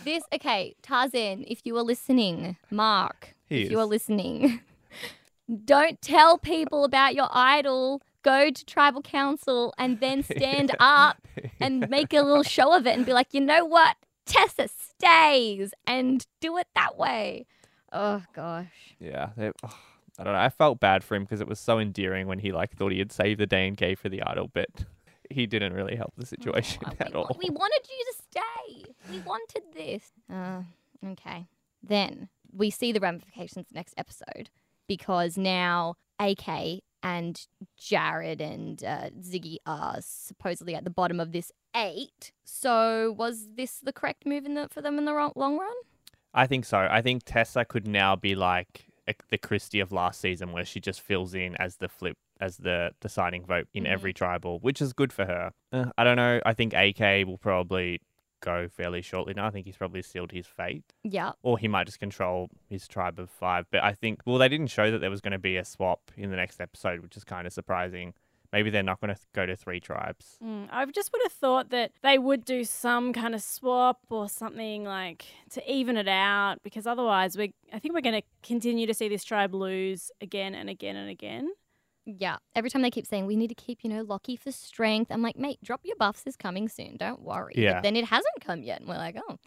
This 0.05 0.25
okay, 0.33 0.75
Tarzan, 0.83 1.45
if 1.47 1.61
you 1.65 1.77
are 1.77 1.83
listening, 1.83 2.57
Mark, 2.71 3.35
He 3.49 3.63
if 3.63 3.71
you 3.71 3.79
are 3.79 3.85
listening, 3.85 4.61
don't 5.65 6.01
tell 6.01 6.39
people 6.39 6.85
about 6.85 7.15
your 7.15 7.29
idol. 7.31 8.03
Go 8.27 8.51
to 8.51 8.65
tribal 8.67 9.03
council 9.03 9.73
and 9.79 10.01
then 10.01 10.23
stand 10.37 10.75
up 10.81 11.17
and 11.61 11.89
make 11.97 12.13
a 12.13 12.23
little 12.23 12.43
show 12.43 12.77
of 12.77 12.85
it 12.87 12.97
and 12.97 13.07
be 13.07 13.13
like, 13.13 13.33
you 13.33 13.41
know 13.41 13.65
what? 13.65 13.97
Tessa 14.27 14.67
stays 14.69 15.73
and 15.87 16.27
do 16.41 16.57
it 16.59 16.67
that 16.75 16.99
way. 16.99 17.47
Oh 17.93 18.23
gosh. 18.35 18.67
yeah, 18.99 19.29
it- 19.37 19.55
oh, 19.65 19.79
I 20.19 20.25
don't 20.25 20.33
know. 20.33 20.41
I 20.41 20.49
felt 20.49 20.81
bad 20.81 21.05
for 21.05 21.15
him 21.15 21.23
because 21.23 21.41
it 21.41 21.47
was 21.47 21.61
so 21.61 21.79
endearing 21.79 22.27
when 22.27 22.41
he 22.41 22.51
like 22.51 22.75
thought 22.77 22.91
he 22.91 22.99
had 22.99 23.13
saved 23.13 23.39
the 23.39 23.47
day 23.47 23.69
and 23.69 23.77
gave 23.77 24.01
for 24.01 24.09
the 24.09 24.23
idol, 24.25 24.51
but 24.53 24.67
he 25.31 25.47
didn't 25.47 25.73
really 25.75 25.95
help 25.95 26.13
the 26.17 26.27
situation 26.27 26.83
Oh, 26.87 26.93
at 27.01 27.11
we, 27.13 27.15
all. 27.15 27.37
we 27.39 27.51
wanted 27.51 27.89
you 27.89 28.05
to 28.11 28.23
stay. 28.31 28.93
We 29.13 29.19
wanted 29.21 29.63
this. 29.75 30.11
Uh, 30.33 30.63
okay. 31.13 31.47
Then 31.83 32.29
we 32.53 32.71
see 32.71 32.91
the 32.93 33.01
ramifications 33.01 33.67
next 33.73 33.95
episode 33.97 34.51
because 34.89 35.37
now 35.39 35.95
AK 36.19 36.81
and 37.03 37.41
Jared 37.79 38.41
and 38.41 38.83
uh, 38.85 39.11
Ziggy 39.21 39.57
are 39.67 39.97
supposedly 40.01 40.75
at 40.75 40.85
the 40.85 40.91
bottom 40.91 41.21
of 41.21 41.33
this 41.33 41.53
eight. 41.75 42.33
So 42.45 43.15
was 43.17 43.49
this 43.57 43.79
the 43.83 43.93
correct 43.93 44.27
move 44.27 44.45
in 44.47 44.55
the, 44.55 44.69
for 44.71 44.81
them 44.83 44.99
in 44.99 45.05
the 45.05 45.13
long 45.37 45.59
run? 45.59 45.75
I 46.35 46.47
think 46.47 46.65
so. 46.65 46.79
I 46.91 47.01
think 47.03 47.23
Tessa 47.25 47.65
could 47.65 47.87
now 47.87 48.17
be 48.17 48.35
like 48.35 48.87
a, 49.09 49.15
the 49.31 49.39
Kristie 49.39 49.81
of 49.83 49.93
last 49.93 50.21
season, 50.21 50.53
where 50.53 50.65
she 50.65 50.81
just 50.81 51.01
fills 51.01 51.33
in 51.35 51.55
as 51.57 51.77
the 51.77 51.89
flip, 51.89 52.17
as 52.41 52.59
the 52.59 52.91
deciding 53.01 53.47
vote 53.47 53.69
in 53.73 53.85
Mhm. 53.85 53.89
every 53.91 54.13
tribal, 54.13 54.59
which 54.61 54.83
is 54.83 54.93
good 54.93 55.13
for 55.13 55.25
her. 55.27 55.53
Uh, 55.73 55.87
I 55.97 56.05
don't 56.05 56.17
know. 56.17 56.41
I 56.45 56.53
think 56.55 56.75
AK 56.75 57.25
will 57.27 57.39
probably 57.39 58.01
go 58.47 58.69
fairly 58.69 59.03
shortly 59.03 59.35
now. 59.35 59.47
I 59.47 59.51
think 59.51 59.67
he's 59.67 59.77
probably 59.77 60.01
sealed 60.03 60.31
his 60.33 60.47
fate, 60.47 60.85
Yeah. 61.03 61.33
or 61.43 61.59
he 61.59 61.69
might 61.69 61.85
just 61.87 61.99
control 62.01 62.49
his 62.71 62.87
tribe 62.89 63.19
of 63.19 63.29
five. 63.29 63.67
But 63.71 63.83
I 63.85 63.93
think, 63.93 64.21
well, 64.25 64.39
they 64.39 64.49
didn't 64.49 64.69
show 64.69 64.91
that 64.91 65.01
there 65.01 65.11
was 65.11 65.21
going 65.21 65.33
to 65.33 65.39
be 65.39 65.57
a 65.57 65.65
swap 65.65 66.11
in 66.17 66.31
the 66.31 66.37
next 66.37 66.61
episode, 66.61 67.01
which 67.01 67.17
is 67.17 67.25
kind 67.25 67.47
of 67.47 67.53
surprising. 67.53 68.15
Maybe 68.53 68.71
they're 68.71 68.85
not 68.85 69.01
going 69.01 69.13
to 69.15 69.21
go 69.35 69.45
to 69.45 69.57
three 69.57 69.81
tribes. 69.81 70.39
Mm, 70.43 70.69
I 70.71 70.87
just 70.87 71.13
would 71.13 71.21
have 71.25 71.33
thought 71.33 71.71
that 71.71 71.91
they 72.03 72.17
would 72.17 72.45
do 72.45 72.63
some 72.65 73.13
kind 73.13 73.35
of 73.35 73.43
swap 73.43 73.99
or 74.09 74.29
something 74.29 74.85
like 74.85 75.27
to 75.51 75.71
even 75.71 75.97
it 75.97 76.07
out 76.09 76.59
because 76.63 76.87
otherwise 76.87 77.37
we 77.37 77.53
I 77.73 77.81
think 77.81 77.93
we're 77.95 78.01
going 78.03 78.21
to 78.23 78.27
continue 78.43 78.87
to 78.87 78.95
see 78.95 79.09
this 79.09 79.25
tribe 79.25 79.53
lose 79.53 80.13
again 80.21 80.55
and 80.55 80.71
again 80.71 80.95
and 80.97 81.11
again. 81.11 81.51
Yeah. 82.07 82.37
Every 82.55 82.71
time 82.71 82.83
they 82.83 82.91
keep 82.91 83.07
saying, 83.07 83.27
we 83.27 83.37
need 83.37 83.49
to 83.49 83.55
keep, 83.55 83.81
you 83.83 83.91
know, 83.91 84.03
Lockie 84.03 84.37
for 84.37 84.53
strength. 84.53 85.11
I'm 85.11 85.23
like, 85.23 85.37
mate, 85.37 85.59
drop 85.63 85.81
your 85.85 85.97
buffs 85.97 86.23
is 86.27 86.37
coming 86.37 86.69
soon. 86.69 86.97
Don't 86.97 87.21
worry. 87.21 87.53
But 87.55 87.63
Yeah. 87.63 87.81
then 87.81 87.97
it 87.97 88.05
hasn't 88.07 88.41
come 88.41 88.63
yet. 88.63 88.81
And 88.81 88.89
we're 88.89 88.97
like, 88.97 89.17
oh. 89.29 89.39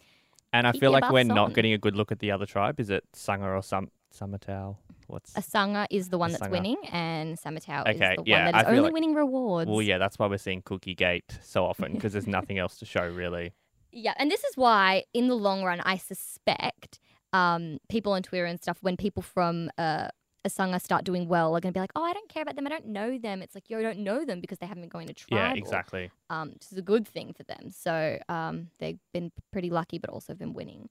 And 0.51 0.67
I 0.67 0.73
feel 0.73 0.91
like 0.91 1.09
we're 1.09 1.23
buffs 1.23 1.35
not 1.35 1.53
getting 1.53 1.73
a 1.73 1.77
good 1.77 1.95
look 1.95 2.11
at 2.11 2.19
the 2.19 2.31
other 2.31 2.45
tribe. 2.45 2.79
Is 2.79 2.89
it 2.89 3.03
Sanger 3.13 3.55
or 3.55 3.63
some 3.63 3.89
Summertown. 4.13 4.75
What's 5.07 5.33
Asanga 5.33 5.85
is 5.89 6.09
the 6.09 6.17
one 6.17 6.31
that's 6.31 6.49
winning, 6.49 6.77
and 6.91 7.37
Samatau 7.37 7.81
Okay, 7.81 7.91
is 7.91 8.17
the 8.17 8.23
yeah, 8.25 8.45
one 8.45 8.51
that 8.53 8.61
is 8.65 8.67
only 8.69 8.79
like- 8.81 8.93
winning 8.93 9.13
rewards. 9.15 9.69
well, 9.69 9.81
yeah, 9.81 9.97
that's 9.97 10.19
why 10.19 10.27
we're 10.27 10.37
seeing 10.37 10.61
Cookie 10.63 10.95
Gate 10.95 11.37
so 11.43 11.65
often 11.65 11.93
because 11.93 12.13
there's 12.13 12.27
nothing 12.27 12.57
else 12.59 12.77
to 12.79 12.85
show 12.85 13.07
really. 13.07 13.53
Yeah, 13.91 14.13
and 14.17 14.29
this 14.29 14.43
is 14.43 14.55
why, 14.55 15.03
in 15.13 15.27
the 15.27 15.35
long 15.35 15.63
run, 15.63 15.79
I 15.81 15.97
suspect 15.97 16.99
um, 17.33 17.79
people 17.89 18.13
on 18.13 18.21
Twitter 18.23 18.45
and 18.45 18.59
stuff, 18.61 18.77
when 18.81 18.97
people 18.97 19.23
from 19.23 19.71
uh, 19.77 20.09
Asanga 20.47 20.81
start 20.81 21.03
doing 21.03 21.27
well, 21.27 21.55
are 21.55 21.59
going 21.59 21.73
to 21.73 21.77
be 21.77 21.81
like, 21.81 21.91
"Oh, 21.95 22.03
I 22.03 22.13
don't 22.13 22.29
care 22.29 22.41
about 22.43 22.55
them. 22.55 22.65
I 22.65 22.69
don't 22.69 22.87
know 22.87 23.17
them." 23.17 23.41
It's 23.41 23.55
like 23.55 23.69
you 23.69 23.81
don't 23.81 23.99
know 23.99 24.23
them 24.25 24.39
because 24.39 24.57
they 24.59 24.65
haven't 24.65 24.83
been 24.83 24.89
going 24.89 25.07
to 25.07 25.13
tribal. 25.13 25.37
Yeah, 25.37 25.53
exactly. 25.53 26.11
Um, 26.29 26.51
which 26.53 26.71
is 26.71 26.77
a 26.77 26.81
good 26.81 27.07
thing 27.07 27.33
for 27.33 27.43
them. 27.43 27.71
So 27.71 28.19
um, 28.29 28.67
they've 28.79 28.99
been 29.13 29.31
pretty 29.51 29.69
lucky, 29.69 29.97
but 29.97 30.09
also 30.09 30.33
been 30.33 30.53
winning. 30.53 30.89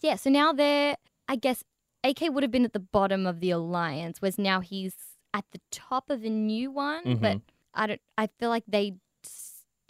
Yeah. 0.00 0.16
So 0.16 0.30
now 0.30 0.52
they're, 0.52 0.96
I 1.28 1.36
guess, 1.36 1.62
AK 2.04 2.22
would 2.32 2.42
have 2.42 2.50
been 2.52 2.64
at 2.64 2.72
the 2.72 2.80
bottom 2.80 3.26
of 3.26 3.40
the 3.40 3.50
alliance, 3.50 4.20
whereas 4.20 4.38
now 4.38 4.60
he's 4.60 4.94
at 5.34 5.44
the 5.52 5.60
top 5.70 6.10
of 6.10 6.24
a 6.24 6.30
new 6.30 6.70
one. 6.70 7.02
But 7.20 7.36
Mhm. 7.36 7.42
I 7.74 7.86
don't. 7.86 8.00
I 8.16 8.26
feel 8.38 8.48
like 8.48 8.64
they. 8.66 8.96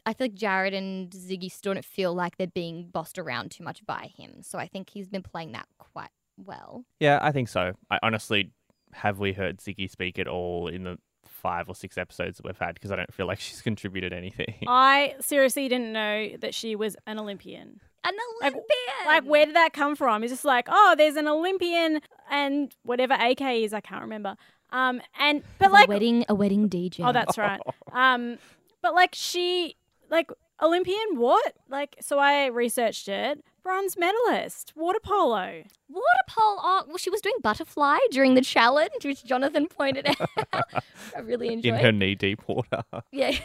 I 0.06 0.14
feel 0.14 0.24
like 0.26 0.34
Jared 0.34 0.72
and 0.72 1.10
Ziggy 1.10 1.50
still 1.50 1.74
don't 1.74 1.84
feel 1.84 2.14
like 2.14 2.38
they're 2.38 2.46
being 2.46 2.88
bossed 2.88 3.18
around 3.18 3.50
too 3.50 3.62
much 3.62 3.84
by 3.84 4.10
him. 4.16 4.42
So 4.42 4.58
I 4.58 4.66
think 4.66 4.88
he's 4.90 5.06
been 5.08 5.22
playing 5.22 5.52
that 5.52 5.66
quite 5.78 6.08
well. 6.38 6.84
Yeah, 6.98 7.18
I 7.20 7.30
think 7.30 7.48
so. 7.48 7.72
I 7.90 7.98
honestly 8.02 8.50
have 8.92 9.18
we 9.18 9.32
heard 9.32 9.58
Ziggy 9.58 9.90
speak 9.90 10.18
at 10.18 10.26
all 10.28 10.68
in 10.68 10.84
the 10.84 10.98
five 11.24 11.68
or 11.68 11.74
six 11.74 11.96
episodes 11.96 12.38
that 12.38 12.46
we've 12.46 12.58
had 12.58 12.74
because 12.74 12.90
I 12.90 12.96
don't 12.96 13.12
feel 13.14 13.26
like 13.26 13.40
she's 13.46 13.62
contributed 13.62 14.12
anything. 14.12 14.54
I 14.66 15.14
seriously 15.20 15.68
didn't 15.68 15.92
know 15.92 16.30
that 16.40 16.54
she 16.54 16.74
was 16.76 16.96
an 17.06 17.18
Olympian. 17.18 17.80
An 18.04 18.14
Like- 18.40 18.52
Olympian. 18.54 19.06
Like, 19.06 19.24
where 19.24 19.46
did 19.46 19.56
that 19.56 19.72
come 19.72 19.96
from? 19.96 20.22
It's 20.22 20.32
just 20.32 20.44
like, 20.44 20.66
oh, 20.70 20.94
there's 20.96 21.16
an 21.16 21.26
Olympian 21.28 22.00
and 22.30 22.74
whatever 22.84 23.14
AK 23.14 23.40
is, 23.42 23.72
I 23.74 23.80
can't 23.80 24.02
remember. 24.02 24.36
Um, 24.70 25.00
and 25.18 25.42
but 25.58 25.72
like 25.72 25.88
a 25.88 25.90
wedding, 25.90 26.24
a 26.28 26.34
wedding 26.34 26.68
DJ. 26.68 27.00
oh, 27.06 27.12
that's 27.12 27.38
right. 27.38 27.60
Um, 27.92 28.38
but 28.82 28.94
like 28.94 29.14
she, 29.14 29.76
like 30.10 30.30
Olympian, 30.60 31.16
what? 31.16 31.54
Like, 31.68 31.96
so 32.00 32.18
I 32.18 32.46
researched 32.46 33.08
it. 33.08 33.44
Bronze 33.62 33.96
medalist, 33.96 34.72
water 34.74 34.98
polo. 35.02 35.62
Water 35.88 36.24
polo. 36.28 36.56
Oh, 36.60 36.84
well, 36.88 36.96
she 36.96 37.10
was 37.10 37.20
doing 37.20 37.36
butterfly 37.42 37.98
during 38.10 38.34
the 38.34 38.40
challenge, 38.40 39.04
which 39.04 39.24
Jonathan 39.24 39.66
pointed 39.66 40.06
out. 40.08 40.28
I 41.16 41.20
really 41.20 41.52
enjoyed. 41.52 41.74
in 41.74 41.80
her 41.80 41.92
knee 41.92 42.14
deep 42.14 42.42
water. 42.46 42.82
Yeah. 43.12 43.36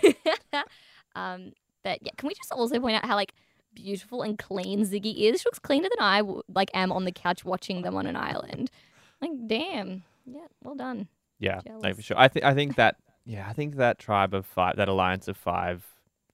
um, 1.16 1.54
but 1.84 2.00
yeah, 2.02 2.12
can 2.18 2.28
we 2.28 2.34
just 2.34 2.52
also 2.52 2.80
point 2.80 2.96
out 2.96 3.06
how 3.06 3.16
like 3.16 3.34
beautiful 3.74 4.22
and 4.22 4.40
clean 4.40 4.86
Ziggy 4.86 5.30
is? 5.30 5.42
She 5.42 5.46
looks 5.46 5.60
cleaner 5.60 5.90
than 5.90 6.02
I 6.02 6.22
like 6.48 6.72
am 6.74 6.92
on 6.92 7.06
the 7.06 7.12
couch 7.12 7.44
watching 7.44 7.82
them 7.82 7.96
on 7.96 8.08
an 8.08 8.16
island. 8.16 8.72
Like, 9.22 9.32
damn. 9.48 10.04
Yeah, 10.26 10.48
well 10.64 10.76
done. 10.76 11.10
Yeah, 11.40 11.60
no, 11.66 11.94
for 11.94 12.02
sure. 12.02 12.18
I 12.18 12.30
think 12.30 12.46
I 12.46 12.54
think 12.54 12.76
that 12.76 12.96
yeah, 13.26 13.46
I 13.48 13.54
think 13.54 13.76
that 13.76 14.00
tribe 14.00 14.34
of 14.34 14.46
five, 14.46 14.78
that 14.78 14.88
alliance 14.88 15.28
of 15.28 15.36
five, 15.36 15.86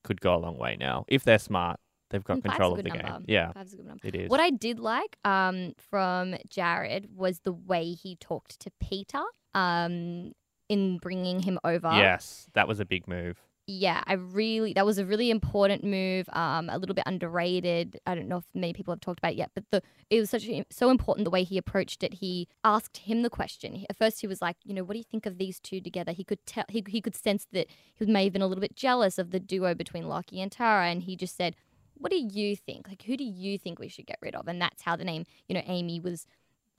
could 0.04 0.22
go 0.22 0.36
a 0.36 0.38
long 0.38 0.58
way 0.58 0.78
now 0.80 1.06
if 1.08 1.24
they're 1.24 1.40
smart. 1.40 1.80
They've 2.10 2.24
got 2.24 2.38
Mm, 2.40 2.42
control 2.44 2.72
of 2.72 2.78
the 2.78 2.84
good 2.90 2.94
game. 2.94 3.12
number. 3.12 3.26
Yeah, 3.32 3.52
Five's 3.54 3.74
a 3.74 3.78
good 3.78 3.86
number. 3.86 4.08
it 4.08 4.16
is. 4.16 4.30
What 4.32 4.40
I 4.40 4.50
did 4.50 4.80
like 4.80 5.18
um, 5.24 5.74
from 5.92 6.36
Jared 6.50 7.16
was 7.16 7.42
the 7.42 7.54
way 7.54 7.92
he 7.92 8.16
talked 8.16 8.60
to 8.62 8.72
Peter 8.82 9.22
um, 9.54 10.32
in 10.70 10.98
bringing 10.98 11.42
him 11.42 11.60
over. 11.64 11.92
yes, 11.94 12.48
that 12.54 12.68
was 12.68 12.80
a 12.80 12.86
big 12.86 13.08
move. 13.08 13.40
Yeah, 13.72 14.02
I 14.08 14.14
really 14.14 14.74
that 14.74 14.86
was 14.86 14.98
a 14.98 15.06
really 15.06 15.30
important 15.30 15.84
move. 15.84 16.28
Um, 16.34 16.72
a 16.72 16.80
little 16.80 16.96
bit 16.96 17.04
underrated. 17.06 18.00
I 18.08 18.16
don't 18.16 18.28
know 18.28 18.38
if 18.38 18.46
many 18.56 18.74
people 18.74 18.92
have 18.92 19.00
talked 19.00 19.20
about 19.20 19.34
it 19.34 19.38
yet, 19.38 19.52
but 19.54 19.64
the 19.70 19.84
it 20.10 20.20
was 20.20 20.32
such 20.32 20.50
so 20.72 20.90
important 20.90 21.26
the 21.26 21.30
way 21.30 21.44
he 21.44 21.56
approached 21.56 22.04
it. 22.04 22.16
He 22.16 22.48
asked 22.64 22.98
him 22.98 23.22
the 23.22 23.30
question. 23.30 23.86
At 23.88 23.96
first, 23.96 24.22
he 24.22 24.28
was 24.28 24.42
like, 24.42 24.58
you 24.64 24.74
know, 24.74 24.84
what 24.84 24.94
do 24.94 24.98
you 24.98 25.04
think 25.04 25.28
of 25.28 25.38
these 25.38 25.60
two 25.60 25.82
together? 25.82 26.14
He 26.14 26.24
could 26.24 26.44
tell 26.48 26.64
he 26.68 26.84
he 26.88 27.00
could 27.00 27.16
sense 27.16 27.46
that 27.52 27.68
he 27.94 28.06
may 28.08 28.24
have 28.24 28.34
been 28.34 28.42
a 28.42 28.48
little 28.48 28.62
bit 28.62 28.76
jealous 28.76 29.20
of 29.20 29.30
the 29.30 29.40
duo 29.40 29.76
between 29.76 30.10
Lockie 30.10 30.42
and 30.42 30.52
Tara, 30.52 30.88
and 30.88 31.04
he 31.04 31.16
just 31.16 31.38
said, 31.38 31.56
"What 31.94 32.12
do 32.12 32.18
you 32.18 32.56
think? 32.56 32.88
Like, 32.88 33.04
who 33.04 33.18
do 33.18 33.24
you 33.24 33.60
think 33.60 33.78
we 33.78 33.88
should 33.88 34.08
get 34.08 34.18
rid 34.20 34.34
of?" 34.34 34.48
And 34.48 34.60
that's 34.60 34.82
how 34.82 34.96
the 34.96 35.06
name, 35.06 35.26
you 35.48 35.54
know, 35.54 35.64
Amy 35.68 36.00
was 36.00 36.26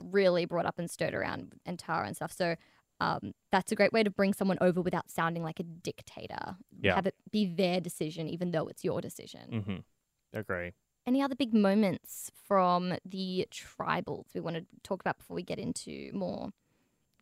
really 0.03 0.43
brought 0.43 0.65
up 0.65 0.77
and 0.77 0.91
stirred 0.91 1.13
around 1.13 1.53
and 1.65 1.79
Tara 1.79 2.05
and 2.07 2.17
stuff. 2.17 2.33
So 2.33 2.55
um, 3.01 3.33
that's 3.51 3.71
a 3.71 3.75
great 3.75 3.91
way 3.91 4.03
to 4.03 4.11
bring 4.11 4.31
someone 4.31 4.59
over 4.61 4.79
without 4.79 5.09
sounding 5.09 5.41
like 5.43 5.59
a 5.59 5.63
dictator. 5.63 6.55
Yeah. 6.79 6.93
Have 6.93 7.07
it 7.07 7.15
be 7.31 7.47
their 7.47 7.81
decision, 7.81 8.29
even 8.29 8.51
though 8.51 8.67
it's 8.67 8.83
your 8.83 9.01
decision. 9.01 9.41
Mm-hmm. 9.51 10.37
Agree. 10.39 10.73
Any 11.07 11.23
other 11.23 11.33
big 11.35 11.51
moments 11.51 12.31
from 12.47 12.93
the 13.03 13.47
tribals 13.51 14.25
we 14.35 14.39
want 14.39 14.55
to 14.57 14.65
talk 14.83 15.01
about 15.01 15.17
before 15.17 15.33
we 15.35 15.41
get 15.41 15.57
into 15.57 16.11
more? 16.13 16.51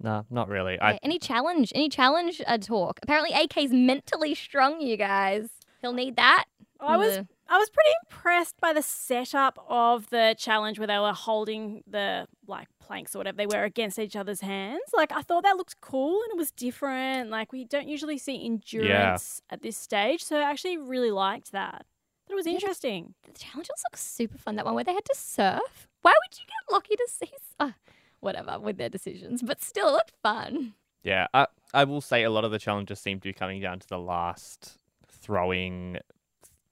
No, 0.02 0.26
not 0.30 0.50
really. 0.50 0.74
Yeah, 0.76 0.86
I 0.86 1.00
any 1.02 1.18
challenge? 1.18 1.72
Any 1.74 1.88
challenge 1.88 2.42
uh, 2.46 2.58
talk? 2.58 3.00
Apparently, 3.02 3.34
AK's 3.34 3.72
mentally 3.72 4.36
strong, 4.36 4.82
you 4.82 4.98
guys. 4.98 5.48
He'll 5.82 5.94
need 5.94 6.18
that. 6.18 6.44
I 6.82 6.98
was 6.98 7.18
The- 7.18 7.28
I 7.52 7.58
was 7.58 7.70
pretty 7.70 7.90
impressed 8.06 8.60
by 8.62 8.74
the 8.74 8.82
setup 8.84 9.58
of 9.68 10.10
the 10.12 10.36
challenge 10.38 10.78
where 10.78 10.88
they 10.88 11.00
were 11.00 11.14
holding 11.14 11.84
the 11.88 12.28
like 12.48 12.68
planks 12.80 13.16
or 13.16 13.18
whatever 13.20 13.38
they 13.38 13.48
were 13.48 13.64
against 13.64 13.98
each 13.98 14.16
other's 14.16 14.42
hands. 14.42 14.84
Like 14.94 15.12
I 15.12 15.22
thought 15.24 15.44
that 15.44 15.58
looked 15.58 15.82
cool 15.82 16.22
and 16.24 16.32
it 16.34 16.38
was 16.38 16.52
different. 16.52 17.30
Like 17.32 17.52
we 17.52 17.66
don't 17.66 17.88
usually 17.90 18.18
see 18.20 18.46
endurance 18.46 19.42
at 19.50 19.62
this 19.64 19.78
stage, 19.78 20.24
so 20.24 20.38
I 20.38 20.44
actually 20.50 20.78
really 20.78 21.12
liked 21.12 21.52
that. 21.52 21.86
Thought 22.28 22.34
it 22.34 22.36
was 22.36 22.46
Yeah, 22.46 22.52
the- 22.52 22.56
interesting. 22.56 23.16
the 23.26 23.32
challenges 23.40 23.84
look 23.90 23.98
super 23.98 24.38
fun. 24.38 24.56
That 24.56 24.66
one 24.66 24.76
where 24.76 24.84
they 24.84 24.94
had 24.94 25.06
to 25.06 25.16
surf. 25.18 25.88
Why 26.04 26.12
would 26.12 26.38
you 26.40 26.46
get 26.46 26.72
lucky 26.74 26.96
to 26.96 27.08
see? 27.10 27.32
Uh, 27.60 27.72
whatever 28.20 28.60
with 28.60 28.78
their 28.78 28.90
decisions, 28.90 29.42
but 29.42 29.62
still, 29.64 29.90
it 29.90 29.94
looked 29.94 30.14
fun. 30.22 30.74
yeah. 31.04 31.28
I 31.34 31.48
I 31.74 31.84
will 31.86 32.02
say 32.02 32.24
a 32.24 32.30
lot 32.30 32.46
of 32.46 32.52
the 32.52 32.60
challenges 32.60 33.00
seem 33.00 33.20
to 33.20 33.28
be 33.30 33.34
coming 33.34 33.60
down 33.62 33.80
to 33.80 33.88
the 33.88 33.98
last 34.00 34.78
throwing 35.08 35.98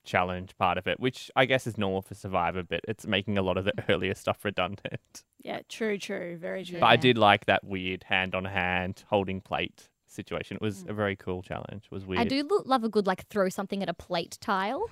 challenge 0.08 0.56
part 0.58 0.78
of 0.78 0.86
it, 0.86 0.98
which 0.98 1.30
I 1.36 1.44
guess 1.44 1.66
is 1.66 1.78
normal 1.78 2.02
for 2.02 2.14
Survivor, 2.14 2.62
but 2.62 2.80
it's 2.88 3.06
making 3.06 3.38
a 3.38 3.42
lot 3.42 3.56
of 3.56 3.64
the 3.64 3.72
earlier 3.88 4.14
stuff 4.14 4.44
redundant. 4.44 5.22
Yeah, 5.44 5.60
true, 5.68 5.98
true, 5.98 6.36
very 6.36 6.64
true. 6.64 6.80
But 6.80 6.86
I 6.86 6.96
did 6.96 7.16
like 7.18 7.46
that 7.46 7.62
weird 7.64 8.04
hand 8.04 8.34
on 8.34 8.44
hand 8.46 9.04
holding 9.08 9.40
plate 9.40 9.88
situation. 10.06 10.56
It 10.56 10.62
was 10.62 10.84
a 10.88 10.92
very 10.92 11.14
cool 11.14 11.42
challenge. 11.42 11.84
It 11.84 11.92
was 11.94 12.06
weird. 12.06 12.20
I 12.20 12.24
do 12.24 12.42
lo- 12.50 12.62
love 12.64 12.82
a 12.84 12.88
good 12.88 13.06
like 13.06 13.26
throw 13.28 13.48
something 13.48 13.82
at 13.82 13.88
a 13.88 13.94
plate 13.94 14.38
tile. 14.40 14.84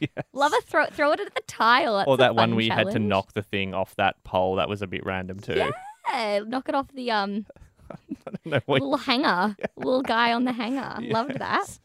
Yes. 0.00 0.10
Love 0.32 0.52
a 0.58 0.60
throw 0.62 0.86
throw 0.86 1.12
it 1.12 1.20
at 1.20 1.32
the 1.36 1.42
tile. 1.46 1.98
That's 1.98 2.08
or 2.08 2.16
that 2.16 2.34
one 2.34 2.50
fun 2.50 2.56
we 2.56 2.68
had 2.68 2.90
to 2.90 2.98
knock 2.98 3.34
the 3.34 3.42
thing 3.42 3.74
off 3.74 3.94
that 3.94 4.16
pole. 4.24 4.56
That 4.56 4.68
was 4.68 4.82
a 4.82 4.88
bit 4.88 5.06
random 5.06 5.38
too. 5.38 5.70
Yeah, 6.08 6.40
knock 6.44 6.68
it 6.68 6.74
off 6.74 6.88
the 6.92 7.12
um 7.12 7.46
I 7.90 7.96
don't 8.24 8.46
know 8.46 8.60
what- 8.66 8.80
little 8.82 8.96
hanger, 8.96 9.54
little 9.76 10.02
guy 10.02 10.32
on 10.32 10.44
the 10.46 10.52
hanger. 10.52 10.96
Loved 11.02 11.38
that. 11.38 11.78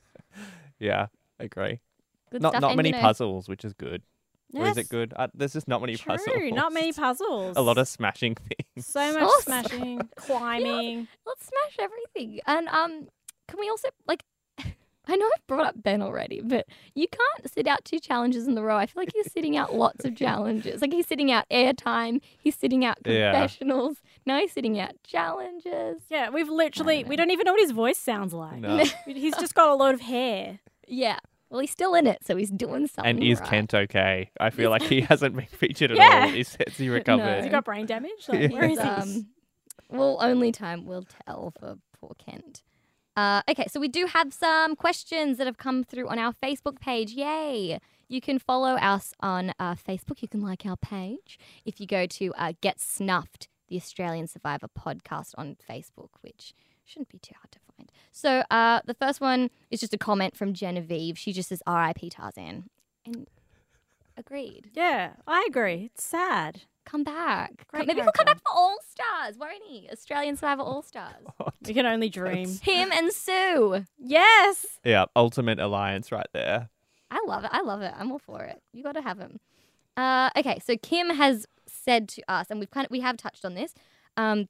Yeah, 0.79 1.07
I 1.39 1.43
agree. 1.43 1.81
Good 2.33 2.41
not 2.41 2.51
stuff. 2.51 2.61
not 2.61 2.71
and, 2.71 2.77
many 2.77 2.89
you 2.89 2.95
know, 2.95 3.01
puzzles, 3.01 3.47
which 3.47 3.63
is 3.63 3.73
good. 3.73 4.01
Or 4.53 4.65
is 4.67 4.75
Yes, 4.75 4.85
it 4.85 4.89
good? 4.89 5.13
Uh, 5.15 5.27
there's 5.33 5.53
just 5.53 5.67
not 5.67 5.81
many 5.81 5.95
puzzles. 5.97 6.25
True, 6.25 6.33
puzzles. 6.33 6.55
not 6.55 6.73
many 6.73 6.91
puzzles. 6.93 7.57
A 7.57 7.61
lot 7.61 7.77
of 7.79 7.87
smashing 7.87 8.35
things. 8.35 8.85
so 8.85 9.19
much 9.19 9.31
smashing, 9.41 10.01
climbing. 10.15 11.07
Let's 11.25 11.47
smash 11.47 11.77
everything. 11.79 12.39
And 12.45 12.67
um, 12.67 13.07
can 13.47 13.59
we 13.59 13.69
also 13.69 13.87
like? 14.07 14.23
I 15.05 15.15
know 15.17 15.25
I've 15.35 15.47
brought 15.47 15.65
up 15.65 15.81
Ben 15.83 16.01
already, 16.01 16.39
but 16.41 16.65
you 16.95 17.07
can't 17.07 17.51
sit 17.53 17.67
out 17.67 17.83
two 17.83 17.99
challenges 17.99 18.47
in 18.47 18.55
the 18.55 18.61
row. 18.63 18.77
I 18.77 18.85
feel 18.85 19.01
like 19.01 19.11
he's 19.13 19.29
sitting 19.33 19.57
out 19.57 19.75
lots 19.75 20.05
of 20.05 20.15
challenges. 20.15 20.81
Like 20.81 20.93
he's 20.93 21.07
sitting 21.07 21.29
out 21.31 21.43
airtime, 21.51 22.21
he's 22.39 22.55
sitting 22.55 22.85
out 22.85 22.99
Yeah. 23.05 23.31
confessionals. 23.33 23.97
Now 24.25 24.39
he's 24.39 24.53
sitting 24.53 24.79
out 24.79 24.91
challenges. 25.03 26.03
Yeah, 26.09 26.29
we've 26.29 26.47
literally 26.47 27.03
know. 27.03 27.09
we 27.09 27.15
don't 27.17 27.31
even 27.31 27.43
know 27.45 27.51
what 27.53 27.59
his 27.61 27.71
voice 27.71 27.97
sounds 27.97 28.33
like. 28.33 28.59
No. 28.59 28.81
He's 29.05 29.35
just 29.35 29.55
got 29.55 29.67
a 29.69 29.75
load 29.75 29.95
of 29.95 30.01
hair. 30.01 30.59
Yeah. 30.87 31.19
Well, 31.53 31.59
he's 31.61 31.69
still 31.69 31.93
in 31.93 32.07
it, 32.07 32.25
so 32.25 32.35
he's 32.35 32.49
doing 32.49 32.87
something. 32.87 33.05
And 33.17 33.23
is 33.23 33.39
right. 33.39 33.47
Kent 33.49 33.75
okay? 33.75 34.31
I 34.39 34.49
feel 34.49 34.71
like 34.71 34.81
he 34.81 35.01
hasn't 35.09 35.35
been 35.35 35.45
featured 35.45 35.91
at 35.91 35.97
Yeah. 35.97 36.23
all. 36.23 36.29
He 36.29 36.41
says 36.43 36.75
he 36.75 36.89
recovered. 36.99 37.21
Has 37.25 37.43
he 37.45 37.51
got 37.51 37.63
brain 37.63 37.85
damage? 37.85 38.27
Like, 38.27 38.51
where 38.51 38.63
is 38.65 38.79
he? 38.81 38.83
um, 38.87 39.27
well, 39.89 40.17
only 40.19 40.51
time 40.51 40.85
will 40.87 41.05
tell 41.27 41.53
for 41.59 41.75
poor 41.99 42.13
Kent. 42.17 42.63
Uh, 43.15 43.43
okay, 43.47 43.67
so 43.69 43.79
we 43.79 43.87
do 43.87 44.07
have 44.07 44.33
some 44.33 44.75
questions 44.75 45.37
that 45.37 45.45
have 45.45 45.59
come 45.59 45.83
through 45.83 46.09
on 46.09 46.17
our 46.17 46.33
Facebook 46.33 46.79
page. 46.79 47.11
Yay! 47.11 47.77
You 48.09 48.19
can 48.19 48.39
follow 48.39 48.71
us 48.73 49.13
on 49.19 49.53
uh, 49.59 49.75
Facebook. 49.75 50.23
You 50.23 50.27
can 50.27 50.41
like 50.41 50.65
our 50.65 50.77
page. 50.77 51.37
If 51.65 51.79
you 51.79 51.85
go 51.85 52.07
to 52.07 52.33
uh, 52.35 52.53
Get 52.61 52.79
Snuffed, 52.79 53.47
the 53.67 53.75
Australian 53.77 54.25
Survivor 54.25 54.67
podcast 54.67 55.33
on 55.37 55.55
Facebook, 55.69 56.09
which 56.21 56.55
shouldn't 56.83 57.09
be 57.09 57.19
too 57.19 57.35
hard 57.39 57.51
to 57.51 57.59
find. 57.59 57.62
So 58.13 58.43
uh, 58.51 58.81
the 58.85 58.93
first 58.93 59.19
one 59.19 59.49
is 59.71 59.79
just 59.79 59.93
a 59.93 59.97
comment 59.97 60.37
from 60.37 60.53
Genevieve. 60.53 61.17
She 61.17 61.33
just 61.33 61.49
says 61.49 61.61
R.I.P. 61.65 62.11
Tarzan. 62.11 62.69
And 63.05 63.27
agreed. 64.15 64.69
Yeah, 64.73 65.13
I 65.27 65.45
agree. 65.49 65.89
It's 65.93 66.03
sad. 66.03 66.61
Come 66.85 67.03
back. 67.03 67.65
Great 67.69 67.87
Maybe 67.87 68.01
he'll 68.01 68.11
come 68.11 68.25
back 68.25 68.37
for 68.37 68.53
All 68.53 68.77
Stars, 68.87 69.37
won't 69.37 69.63
he? 69.67 69.89
Australian 69.91 70.35
Survivor 70.35 70.61
All 70.61 70.83
Stars. 70.83 71.15
We 71.65 71.73
can 71.73 71.85
only 71.85 72.09
dream. 72.09 72.59
Him 72.61 72.91
and 72.91 73.11
Sue. 73.13 73.85
yes. 73.97 74.65
Yeah, 74.83 75.05
ultimate 75.15 75.59
alliance 75.59 76.11
right 76.11 76.27
there. 76.33 76.69
I 77.09 77.23
love 77.25 77.45
it. 77.45 77.51
I 77.53 77.61
love 77.61 77.81
it. 77.81 77.93
I'm 77.97 78.11
all 78.11 78.19
for 78.19 78.43
it. 78.43 78.61
You 78.73 78.83
got 78.83 78.93
to 78.93 79.01
have 79.01 79.17
him. 79.17 79.39
Uh, 79.95 80.29
okay, 80.37 80.59
so 80.63 80.75
Kim 80.75 81.09
has 81.11 81.45
said 81.65 82.09
to 82.09 82.23
us, 82.27 82.47
and 82.49 82.59
we've 82.59 82.69
kind 82.69 82.85
of 82.85 82.91
we 82.91 82.99
have 82.99 83.15
touched 83.17 83.45
on 83.45 83.53
this. 83.55 83.73
Um, 84.17 84.49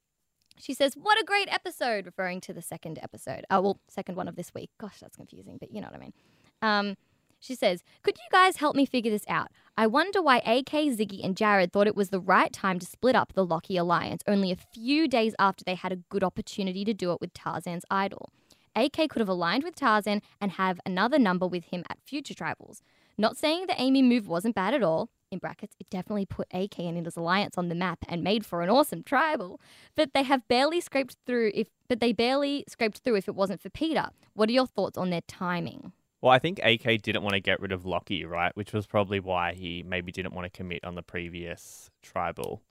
She 0.60 0.74
says, 0.74 0.96
What 0.96 1.20
a 1.20 1.26
great 1.26 1.48
episode, 1.52 2.06
referring 2.06 2.42
to 2.42 2.54
the 2.54 2.62
second 2.62 3.00
episode. 3.02 3.46
Oh, 3.50 3.62
well, 3.62 3.78
second 3.90 4.16
one 4.16 4.28
of 4.28 4.36
this 4.36 4.54
week. 4.54 4.70
Gosh, 4.80 5.00
that's 5.00 5.18
confusing, 5.18 5.58
but 5.60 5.72
you 5.72 5.82
know 5.82 5.88
what 5.88 5.96
I 5.96 6.00
mean. 6.00 6.14
Um, 6.62 6.96
she 7.40 7.56
says, 7.56 7.84
Could 8.04 8.18
you 8.18 8.30
guys 8.32 8.58
help 8.58 8.76
me 8.76 8.86
figure 8.86 9.12
this 9.12 9.26
out? 9.28 9.50
I 9.78 9.88
wonder 9.88 10.22
why 10.22 10.38
AK, 10.38 10.72
Ziggy, 10.72 11.24
and 11.24 11.36
Jared 11.36 11.74
thought 11.74 11.88
it 11.88 11.96
was 11.96 12.10
the 12.10 12.20
right 12.20 12.54
time 12.54 12.80
to 12.80 12.86
split 12.86 13.16
up 13.16 13.34
the 13.34 13.46
Lockie 13.46 13.78
alliance 13.78 14.24
only 14.28 14.52
a 14.52 14.56
few 14.56 15.08
days 15.08 15.36
after 15.40 15.64
they 15.66 15.76
had 15.76 15.92
a 15.92 15.98
good 16.10 16.24
opportunity 16.24 16.86
to 16.86 16.94
do 16.94 17.12
it 17.12 17.20
with 17.20 17.34
Tarzan's 17.34 17.86
idol. 17.92 18.30
AK 18.76 19.10
could 19.10 19.20
have 19.20 19.30
aligned 19.30 19.64
with 19.64 19.76
Tarzan 19.76 20.22
and 20.40 20.54
have 20.54 20.80
another 20.86 21.20
number 21.20 21.46
with 21.46 21.66
him 21.66 21.84
at 21.90 22.00
future 22.02 22.34
tribals. 22.34 22.82
Not 23.18 23.38
saying 23.38 23.68
the 23.68 23.80
Amy 23.80 24.02
move 24.02 24.28
wasn't 24.28 24.56
bad 24.56 24.74
at 24.74 24.82
all. 24.82 25.10
In 25.34 25.40
brackets, 25.40 25.76
it 25.80 25.90
definitely 25.90 26.28
put 26.28 26.48
AK 26.54 26.78
and 26.78 27.04
his 27.04 27.18
alliance 27.18 27.58
on 27.58 27.68
the 27.68 27.74
map 27.74 28.06
and 28.08 28.24
made 28.24 28.46
for 28.46 28.62
an 28.62 28.70
awesome 28.70 29.02
tribal. 29.02 29.60
But 29.96 30.14
they 30.14 30.22
have 30.22 30.48
barely 30.48 30.80
scraped 30.80 31.18
through 31.26 31.52
if 31.56 31.70
but 31.88 32.00
they 32.00 32.14
barely 32.14 32.66
scraped 32.68 33.00
through 33.00 33.16
if 33.16 33.28
it 33.28 33.34
wasn't 33.34 33.60
for 33.60 33.72
Peter. 33.72 34.10
What 34.36 34.48
are 34.50 34.52
your 34.52 34.68
thoughts 34.68 34.96
on 34.96 35.10
their 35.10 35.22
timing? 35.22 35.92
Well, 36.22 36.32
I 36.32 36.38
think 36.38 36.60
AK 36.64 37.02
didn't 37.02 37.24
want 37.24 37.34
to 37.34 37.40
get 37.40 37.60
rid 37.60 37.72
of 37.72 37.84
Lockie, 37.84 38.26
right? 38.26 38.56
Which 38.56 38.74
was 38.74 38.86
probably 38.86 39.20
why 39.20 39.54
he 39.54 39.82
maybe 39.82 40.12
didn't 40.12 40.36
want 40.36 40.46
to 40.46 40.56
commit 40.56 40.86
on 40.86 40.94
the 40.94 41.02
previous 41.02 41.90
tribal. 42.04 42.62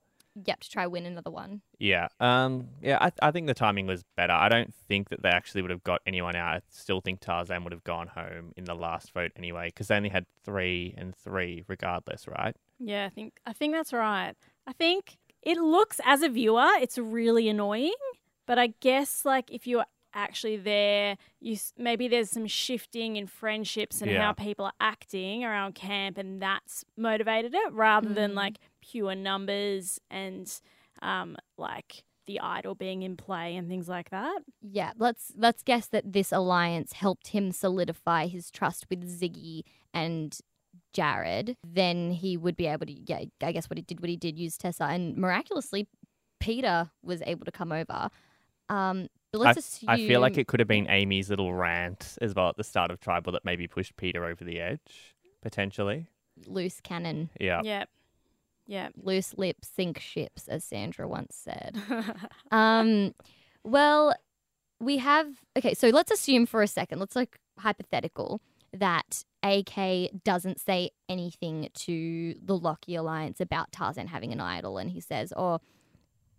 Yep, 0.47 0.61
to 0.61 0.71
try 0.71 0.87
win 0.87 1.05
another 1.05 1.31
one. 1.31 1.61
Yeah. 1.79 2.09
Um. 2.21 2.69
Yeah. 2.81 2.99
I, 3.01 3.13
I 3.21 3.31
think 3.33 3.47
the 3.47 3.55
timing 3.55 3.87
was 3.87 4.03
better. 4.17 4.33
I 4.33 4.49
don't 4.49 4.73
think 4.89 5.11
that 5.11 5.23
they 5.23 5.29
actually 5.29 5.61
would 5.63 5.71
have 5.71 5.85
got 5.85 6.01
anyone 6.07 6.35
out. 6.37 6.55
I 6.57 6.61
still 6.71 7.01
think 7.03 7.21
Tarzan 7.21 7.65
would 7.65 7.73
have 7.73 7.85
gone 7.85 8.07
home 8.09 8.53
in 8.57 8.65
the 8.65 8.75
last 8.75 9.13
vote 9.13 9.33
anyway, 9.37 9.67
because 9.69 9.89
they 9.89 9.97
only 9.97 10.09
had 10.09 10.25
three 10.45 10.95
and 10.97 11.15
three 11.15 11.65
regardless, 11.69 12.27
right? 12.27 12.57
Yeah, 12.79 13.05
I 13.05 13.11
think 13.11 13.35
I 13.45 13.53
think 13.53 13.75
that's 13.75 13.93
right. 13.93 14.35
I 14.67 14.73
think 14.73 15.19
it 15.43 15.59
looks 15.59 16.01
as 16.05 16.23
a 16.23 16.29
viewer, 16.29 16.69
it's 16.81 16.97
really 16.97 17.49
annoying, 17.49 17.93
but 18.47 18.59
I 18.59 18.69
guess 18.81 19.25
like 19.25 19.51
if 19.53 19.67
you're 19.67 19.85
actually 20.15 20.57
there, 20.57 21.17
you 21.41 21.57
maybe 21.77 22.07
there's 22.09 22.31
some 22.31 22.47
shifting 22.47 23.17
in 23.17 23.27
friendships 23.27 24.01
and 24.03 24.11
Yeah. 24.11 24.23
how 24.23 24.33
people 24.33 24.65
are 24.67 24.73
acting 24.81 25.45
around 25.45 25.75
camp, 25.75 26.17
and 26.19 26.41
that's 26.41 26.85
motivated 26.97 27.55
it 27.55 27.73
rather 27.73 28.09
than 28.13 28.33
Mm. 28.33 28.37
like 28.37 28.59
pure 28.83 29.15
numbers 29.15 29.99
and 30.11 30.61
um 31.01 31.37
like 31.57 32.05
the 32.27 32.39
idol 32.39 32.75
being 32.75 33.03
in 33.03 33.17
play 33.17 33.57
and 33.57 33.69
things 33.69 33.89
like 33.89 34.11
that. 34.11 34.43
Yeah, 34.61 34.93
let's 34.97 35.33
let's 35.37 35.63
guess 35.63 35.89
that 35.89 36.13
this 36.13 36.31
alliance 36.33 36.93
helped 36.93 37.29
him 37.29 37.51
solidify 37.51 38.27
his 38.29 38.51
trust 38.51 38.87
with 38.91 39.03
Ziggy 39.09 39.63
and 39.93 40.39
Jared. 40.93 41.57
Then 41.67 42.13
he 42.13 42.37
would 42.37 42.57
be 42.57 42.67
able 42.67 42.87
to 42.87 42.93
yeah, 42.93 43.25
I 43.43 43.53
guess 43.53 43.69
what 43.69 43.77
he 43.79 43.83
did 43.83 44.01
what 44.01 44.11
he 44.11 44.17
did 44.17 44.39
use 44.39 44.57
Tessa 44.57 44.85
and 44.85 45.17
miraculously 45.17 45.89
Peter 46.39 46.91
was 47.03 47.23
able 47.27 47.45
to 47.45 47.53
come 47.53 47.73
over. 47.73 48.11
Um 48.69 49.09
but 49.33 49.41
let's 49.41 49.59
assume 49.59 49.89
I 49.89 49.97
feel 49.97 50.21
like 50.21 50.37
it 50.37 50.47
could 50.47 50.61
have 50.61 50.69
been 50.69 50.89
Amy's 50.91 51.31
little 51.31 51.55
rant 51.55 52.19
as 52.21 52.35
well 52.35 52.51
at 52.51 52.57
the 52.57 52.65
start 52.65 52.91
of 52.91 53.01
tribal 53.01 53.33
that 53.33 53.45
maybe 53.45 53.67
pushed 53.67 53.97
Peter 53.97 54.25
over 54.27 54.45
the 54.45 54.61
edge 54.61 55.15
potentially. 55.41 56.07
loose 56.47 56.81
cannon, 56.81 57.31
Yeah. 57.41 57.63
Yeah. 57.65 57.85
Yeah. 58.67 58.89
loose 58.97 59.35
lips 59.37 59.69
sink 59.75 59.99
ships, 59.99 60.49
as 60.49 60.65
Sandra 60.65 61.07
once 61.09 61.35
said. 61.35 61.77
Um, 62.51 63.15
well, 63.65 64.15
we 64.81 64.99
have 64.99 65.29
okay. 65.57 65.75
So 65.75 65.89
let's 65.89 66.11
assume 66.11 66.47
for 66.47 66.63
a 66.63 66.67
second. 66.67 66.99
Let's 66.99 67.17
like 67.17 67.39
hypothetical 67.59 68.41
that 68.73 69.25
AK 69.43 70.11
doesn't 70.25 70.61
say 70.61 70.91
anything 71.09 71.69
to 71.75 72.35
the 72.43 72.57
Lockie 72.57 72.95
Alliance 72.97 73.41
about 73.41 73.73
Tarzan 73.73 74.09
having 74.09 74.33
an 74.33 74.41
idol, 74.41 74.79
and 74.79 74.91
he 74.91 75.01
says, 75.01 75.33
"Oh, 75.37 75.61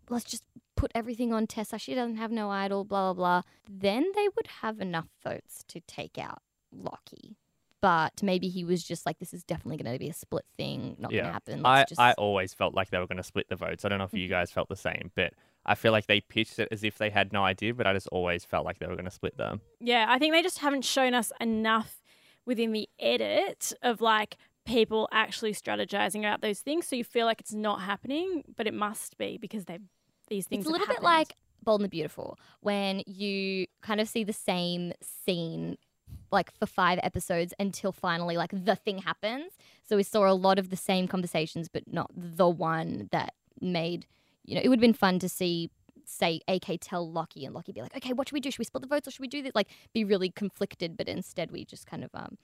let's 0.09 0.25
just 0.25 0.43
put 0.75 0.91
everything 0.93 1.33
on 1.33 1.47
Tessa. 1.47 1.77
She 1.79 1.95
doesn't 1.95 2.17
have 2.17 2.31
no 2.31 2.49
idol." 2.49 2.83
Blah 2.83 3.13
blah 3.13 3.41
blah. 3.41 3.41
Then 3.69 4.05
they 4.15 4.27
would 4.35 4.47
have 4.61 4.79
enough 4.79 5.07
votes 5.23 5.63
to 5.69 5.79
take 5.81 6.17
out 6.17 6.41
Lockie. 6.71 7.37
But 7.83 8.23
maybe 8.23 8.47
he 8.47 8.63
was 8.63 8.81
just 8.81 9.05
like, 9.05 9.19
"This 9.19 9.33
is 9.33 9.43
definitely 9.43 9.75
going 9.75 9.91
to 9.91 9.99
be 9.99 10.07
a 10.07 10.13
split 10.13 10.45
thing. 10.55 10.95
Not 10.97 11.11
going 11.11 11.25
to 11.25 11.31
happen." 11.33 11.65
I, 11.65 11.79
Let's 11.79 11.89
just... 11.89 11.99
I 11.99 12.13
always 12.13 12.53
felt 12.53 12.73
like 12.73 12.89
they 12.91 12.97
were 12.97 13.07
going 13.07 13.17
to 13.17 13.23
split 13.23 13.49
the 13.49 13.57
votes. 13.57 13.83
I 13.83 13.89
don't 13.89 13.97
know 13.97 14.05
if 14.05 14.13
you 14.13 14.21
mm-hmm. 14.21 14.31
guys 14.31 14.51
felt 14.51 14.69
the 14.69 14.77
same, 14.77 15.11
but 15.15 15.33
I 15.65 15.75
feel 15.75 15.91
like 15.91 16.07
they 16.07 16.21
pitched 16.21 16.59
it 16.59 16.69
as 16.71 16.85
if 16.85 16.97
they 16.97 17.09
had 17.09 17.33
no 17.33 17.43
idea, 17.43 17.73
but 17.73 17.85
I 17.85 17.91
just 17.91 18.07
always 18.07 18.45
felt 18.45 18.63
like 18.63 18.79
they 18.79 18.87
were 18.87 18.95
going 18.95 19.03
to 19.03 19.11
split 19.11 19.35
them. 19.35 19.59
Yeah, 19.81 20.05
I 20.07 20.17
think 20.17 20.33
they 20.33 20.41
just 20.41 20.59
haven't 20.59 20.85
shown 20.85 21.13
us 21.13 21.33
enough 21.41 22.01
within 22.45 22.71
the 22.71 22.87
edit 22.99 23.73
of 23.81 23.99
like 23.99 24.37
people 24.65 25.09
actually 25.11 25.51
strategizing 25.51 26.19
about 26.19 26.39
those 26.39 26.61
things. 26.61 26.87
So 26.87 26.95
you 26.95 27.03
feel 27.03 27.25
like 27.25 27.41
it's 27.41 27.53
not 27.53 27.81
happening, 27.81 28.45
but 28.55 28.65
it 28.65 28.73
must 28.73 29.17
be 29.17 29.37
because 29.37 29.65
they 29.65 29.79
these 30.29 30.47
things. 30.47 30.61
It's 30.61 30.69
a 30.69 30.71
have 30.71 30.79
little 30.79 30.95
bit 30.95 31.03
like 31.03 31.35
Bold 31.63 31.81
and 31.81 31.85
the 31.85 31.89
Beautiful 31.89 32.37
when 32.61 33.03
you 33.05 33.67
kind 33.81 33.99
of 33.99 34.07
see 34.07 34.23
the 34.23 34.31
same 34.31 34.93
scene 35.01 35.77
like 36.33 36.51
for 36.59 36.65
five 36.65 36.99
episodes 37.03 37.53
until 37.59 37.91
finally 37.93 38.35
like 38.35 38.51
the 38.51 38.75
thing 38.75 38.97
happens. 38.99 39.53
So 39.87 39.95
we 39.95 40.03
saw 40.03 40.29
a 40.29 40.33
lot 40.33 40.59
of 40.59 40.69
the 40.69 40.75
same 40.75 41.07
conversations, 41.07 41.69
but 41.69 41.83
not 41.91 42.11
the 42.15 42.49
one 42.49 43.07
that 43.11 43.33
made 43.61 44.05
you 44.43 44.55
know 44.55 44.61
it 44.61 44.67
would 44.67 44.79
have 44.79 44.81
been 44.81 44.93
fun 44.93 45.19
to 45.19 45.29
see 45.29 45.69
say 46.05 46.41
AK 46.49 46.79
tell 46.81 47.09
Lockie 47.09 47.45
and 47.45 47.55
Lockie 47.55 47.71
be 47.71 47.81
like, 47.81 47.95
okay, 47.95 48.11
what 48.11 48.27
should 48.27 48.33
we 48.33 48.41
do? 48.41 48.51
Should 48.51 48.59
we 48.59 48.65
split 48.65 48.81
the 48.81 48.89
votes 48.89 49.07
or 49.07 49.11
should 49.11 49.21
we 49.21 49.27
do 49.29 49.41
this? 49.41 49.53
Like 49.55 49.69
be 49.93 50.03
really 50.03 50.29
conflicted, 50.29 50.97
but 50.97 51.07
instead 51.07 51.49
we 51.51 51.63
just 51.63 51.87
kind 51.87 52.03
of 52.03 52.09
um 52.13 52.37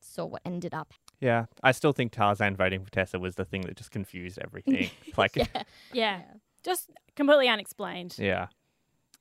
saw 0.00 0.26
what 0.26 0.42
ended 0.44 0.74
up. 0.74 0.92
Yeah, 1.20 1.46
I 1.62 1.72
still 1.72 1.92
think 1.92 2.12
Tarzan 2.12 2.56
voting 2.56 2.84
for 2.84 2.90
Tessa 2.90 3.18
was 3.18 3.36
the 3.36 3.46
thing 3.46 3.62
that 3.62 3.76
just 3.76 3.90
confused 3.90 4.38
everything. 4.44 4.90
like, 5.16 5.34
Yeah. 5.36 5.62
yeah, 5.92 6.20
just 6.62 6.90
completely 7.14 7.48
unexplained. 7.48 8.16
yeah. 8.18 8.48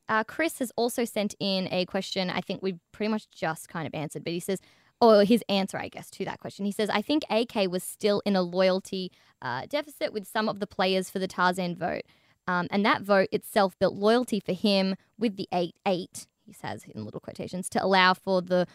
Uh, 0.07 0.23
Chris 0.23 0.59
has 0.59 0.71
also 0.75 1.05
sent 1.05 1.35
in 1.39 1.67
a 1.71 1.85
question 1.85 2.29
I 2.29 2.41
think 2.41 2.61
we've 2.61 2.79
pretty 2.91 3.11
much 3.11 3.29
just 3.31 3.69
kind 3.69 3.87
of 3.87 3.93
answered, 3.93 4.23
but 4.23 4.33
he 4.33 4.39
says, 4.39 4.59
or 5.01 5.23
his 5.23 5.43
answer, 5.49 5.77
I 5.77 5.89
guess, 5.89 6.09
to 6.11 6.25
that 6.25 6.39
question. 6.39 6.65
He 6.65 6.71
says, 6.71 6.89
I 6.89 7.01
think 7.01 7.23
AK 7.29 7.69
was 7.69 7.83
still 7.83 8.21
in 8.25 8.35
a 8.35 8.41
loyalty 8.41 9.11
uh, 9.41 9.63
deficit 9.67 10.13
with 10.13 10.27
some 10.27 10.47
of 10.47 10.59
the 10.59 10.67
players 10.67 11.09
for 11.09 11.19
the 11.19 11.27
Tarzan 11.27 11.75
vote. 11.75 12.03
Um, 12.47 12.67
and 12.71 12.85
that 12.85 13.01
vote 13.01 13.29
itself 13.31 13.77
built 13.79 13.95
loyalty 13.95 14.39
for 14.39 14.53
him 14.53 14.95
with 15.17 15.35
the 15.35 15.47
8 15.51 15.75
8, 15.85 16.27
he 16.45 16.53
says 16.53 16.85
in 16.87 17.03
little 17.03 17.19
quotations, 17.19 17.69
to 17.69 17.83
allow 17.83 18.13
for 18.13 18.41
the 18.41 18.67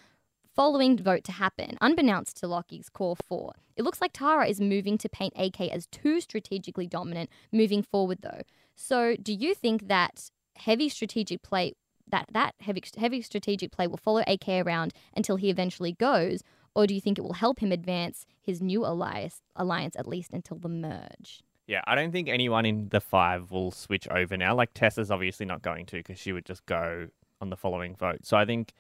following 0.54 0.98
vote 0.98 1.24
to 1.24 1.32
happen, 1.32 1.78
unbeknownst 1.80 2.36
to 2.38 2.48
Lockie's 2.48 2.88
core 2.88 3.16
four. 3.16 3.54
It 3.76 3.84
looks 3.84 4.00
like 4.00 4.12
Tara 4.12 4.46
is 4.46 4.60
moving 4.60 4.98
to 4.98 5.08
paint 5.08 5.32
AK 5.36 5.60
as 5.72 5.86
too 5.86 6.20
strategically 6.20 6.86
dominant 6.86 7.30
moving 7.52 7.82
forward, 7.82 8.18
though. 8.22 8.42
So, 8.74 9.16
do 9.16 9.32
you 9.32 9.54
think 9.54 9.88
that 9.88 10.30
heavy 10.60 10.88
strategic 10.88 11.42
play 11.42 11.72
that 12.08 12.26
that 12.32 12.54
heavy 12.60 12.82
heavy 12.98 13.22
strategic 13.22 13.70
play 13.70 13.86
will 13.86 13.96
follow 13.96 14.22
AK 14.26 14.48
around 14.48 14.92
until 15.16 15.36
he 15.36 15.48
eventually 15.50 15.92
goes, 15.92 16.42
or 16.74 16.86
do 16.86 16.94
you 16.94 17.00
think 17.00 17.18
it 17.18 17.22
will 17.22 17.34
help 17.34 17.60
him 17.60 17.72
advance 17.72 18.26
his 18.42 18.60
new 18.60 18.84
alliance 18.84 19.40
alliance 19.54 19.94
at 19.96 20.06
least 20.06 20.32
until 20.32 20.58
the 20.58 20.68
merge? 20.68 21.42
Yeah, 21.66 21.82
I 21.86 21.94
don't 21.94 22.10
think 22.10 22.28
anyone 22.28 22.66
in 22.66 22.88
the 22.88 23.00
five 23.00 23.52
will 23.52 23.70
switch 23.70 24.08
over 24.08 24.36
now. 24.36 24.56
Like, 24.56 24.74
Tessa's 24.74 25.08
obviously 25.08 25.46
not 25.46 25.62
going 25.62 25.86
to 25.86 25.96
because 25.98 26.18
she 26.18 26.32
would 26.32 26.44
just 26.44 26.66
go 26.66 27.08
on 27.40 27.50
the 27.50 27.56
following 27.56 27.94
vote. 27.94 28.26
So 28.26 28.36
I 28.36 28.44
think 28.44 28.72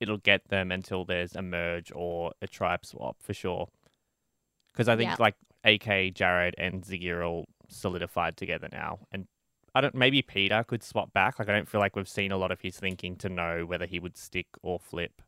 it'll 0.00 0.16
get 0.16 0.48
them 0.48 0.72
until 0.72 1.04
there's 1.04 1.36
a 1.36 1.42
merge 1.42 1.92
or 1.94 2.32
a 2.40 2.46
tribe 2.46 2.86
swap 2.86 3.16
for 3.20 3.34
sure. 3.34 3.68
Because 4.72 4.88
I 4.88 4.96
think 4.96 5.10
Yeah. 5.10 5.16
like 5.18 5.34
AK, 5.62 6.14
Jared, 6.14 6.54
and 6.56 6.82
Ziggy 6.82 7.10
are 7.12 7.22
all 7.22 7.44
solidified 7.68 8.38
together 8.38 8.68
now, 8.72 9.00
and 9.12 9.26
I 9.74 9.80
don't. 9.80 9.94
Maybe 9.94 10.22
Peter 10.22 10.64
could 10.64 10.82
swap 10.82 11.12
back. 11.12 11.38
Like 11.38 11.48
I 11.48 11.52
don't 11.52 11.68
feel 11.68 11.80
like 11.80 11.96
we've 11.96 12.08
seen 12.08 12.32
a 12.32 12.36
lot 12.36 12.50
of 12.50 12.60
his 12.60 12.78
thinking 12.78 13.16
to 13.16 13.28
know 13.28 13.64
whether 13.66 13.86
he 13.86 13.98
would 13.98 14.16
stick 14.16 14.46
or 14.62 14.78
flip. 14.78 15.22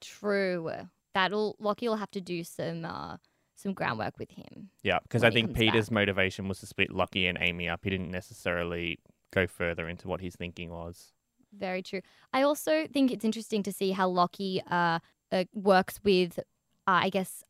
True. 0.00 0.70
That'll 1.14 1.56
Lockie 1.58 1.88
will 1.88 1.96
have 1.96 2.10
to 2.12 2.20
do 2.20 2.44
some 2.44 2.84
uh, 2.84 3.16
some 3.56 3.72
groundwork 3.72 4.18
with 4.18 4.30
him. 4.30 4.70
Yeah, 4.82 4.98
because 5.02 5.24
I 5.24 5.30
think 5.30 5.54
Peter's 5.54 5.88
back. 5.88 5.94
motivation 5.94 6.48
was 6.48 6.60
to 6.60 6.66
split 6.66 6.92
Lockie 6.92 7.26
and 7.26 7.38
Amy 7.40 7.68
up. 7.68 7.80
He 7.84 7.90
didn't 7.90 8.10
necessarily 8.10 8.98
go 9.32 9.46
further 9.46 9.88
into 9.88 10.08
what 10.08 10.20
his 10.20 10.34
thinking 10.34 10.70
was. 10.70 11.12
Very 11.56 11.82
true. 11.82 12.00
I 12.32 12.42
also 12.42 12.86
think 12.92 13.10
it's 13.10 13.24
interesting 13.24 13.62
to 13.64 13.72
see 13.72 13.90
how 13.92 14.08
Lockie 14.08 14.62
uh, 14.70 15.00
uh 15.32 15.44
works 15.52 16.00
with, 16.04 16.38
uh, 16.38 16.42
I 16.86 17.10
guess, 17.10 17.42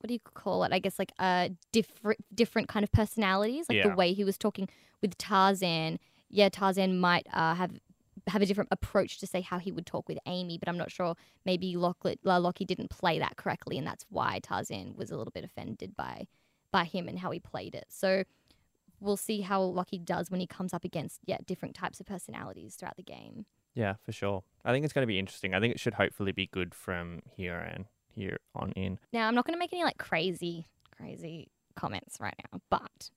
what 0.00 0.08
do 0.08 0.14
you 0.14 0.20
call 0.34 0.64
it? 0.64 0.72
I 0.72 0.78
guess 0.78 0.98
like 0.98 1.12
uh 1.18 1.50
different 1.72 2.20
different 2.34 2.68
kind 2.68 2.84
of 2.84 2.92
personalities. 2.92 3.66
Like 3.68 3.78
Yeah. 3.78 3.88
the 3.88 3.94
way 3.96 4.12
he 4.12 4.24
was 4.24 4.38
talking 4.38 4.68
with 5.02 5.18
Tarzan. 5.18 5.98
Yeah, 6.30 6.48
Tarzan 6.48 6.98
might 6.98 7.26
uh, 7.32 7.54
have 7.54 7.72
have 8.28 8.42
a 8.42 8.46
different 8.46 8.68
approach 8.70 9.18
to 9.18 9.26
say 9.26 9.40
how 9.40 9.58
he 9.58 9.72
would 9.72 9.84
talk 9.84 10.08
with 10.08 10.18
Amy, 10.26 10.56
but 10.56 10.68
I'm 10.68 10.78
not 10.78 10.92
sure. 10.92 11.16
Maybe 11.44 11.74
uh, 11.76 12.40
Lockie 12.40 12.64
didn't 12.64 12.90
play 12.90 13.18
that 13.18 13.36
correctly, 13.36 13.78
and 13.78 13.86
that's 13.86 14.06
why 14.10 14.38
Tarzan 14.42 14.94
was 14.96 15.10
a 15.10 15.16
little 15.16 15.32
bit 15.32 15.44
offended 15.44 15.96
by 15.96 16.26
by 16.70 16.84
him 16.84 17.08
and 17.08 17.18
how 17.18 17.30
he 17.30 17.40
played 17.40 17.74
it. 17.74 17.86
So 17.88 18.24
we'll 19.00 19.16
see 19.16 19.40
how 19.42 19.60
Lockie 19.60 19.98
does 19.98 20.30
when 20.30 20.40
he 20.40 20.46
comes 20.46 20.72
up 20.72 20.84
against 20.84 21.20
yeah 21.26 21.38
different 21.46 21.74
types 21.74 22.00
of 22.00 22.06
personalities 22.06 22.76
throughout 22.76 22.96
the 22.96 23.02
game. 23.02 23.46
Yeah, 23.74 23.94
for 24.04 24.12
sure. 24.12 24.42
I 24.64 24.72
think 24.72 24.84
it's 24.84 24.92
going 24.92 25.02
to 25.02 25.08
be 25.08 25.18
interesting. 25.18 25.54
I 25.54 25.60
think 25.60 25.74
it 25.74 25.80
should 25.80 25.94
hopefully 25.94 26.32
be 26.32 26.46
good 26.46 26.74
from 26.74 27.20
here 27.34 27.58
and 27.58 27.86
here 28.08 28.38
on 28.54 28.72
in. 28.72 28.98
Now, 29.12 29.28
I'm 29.28 29.34
not 29.34 29.46
going 29.46 29.54
to 29.54 29.58
make 29.58 29.72
any 29.72 29.82
like 29.82 29.98
crazy, 29.98 30.66
crazy 30.96 31.48
comments 31.74 32.18
right 32.20 32.34
now, 32.52 32.60
but 32.70 33.10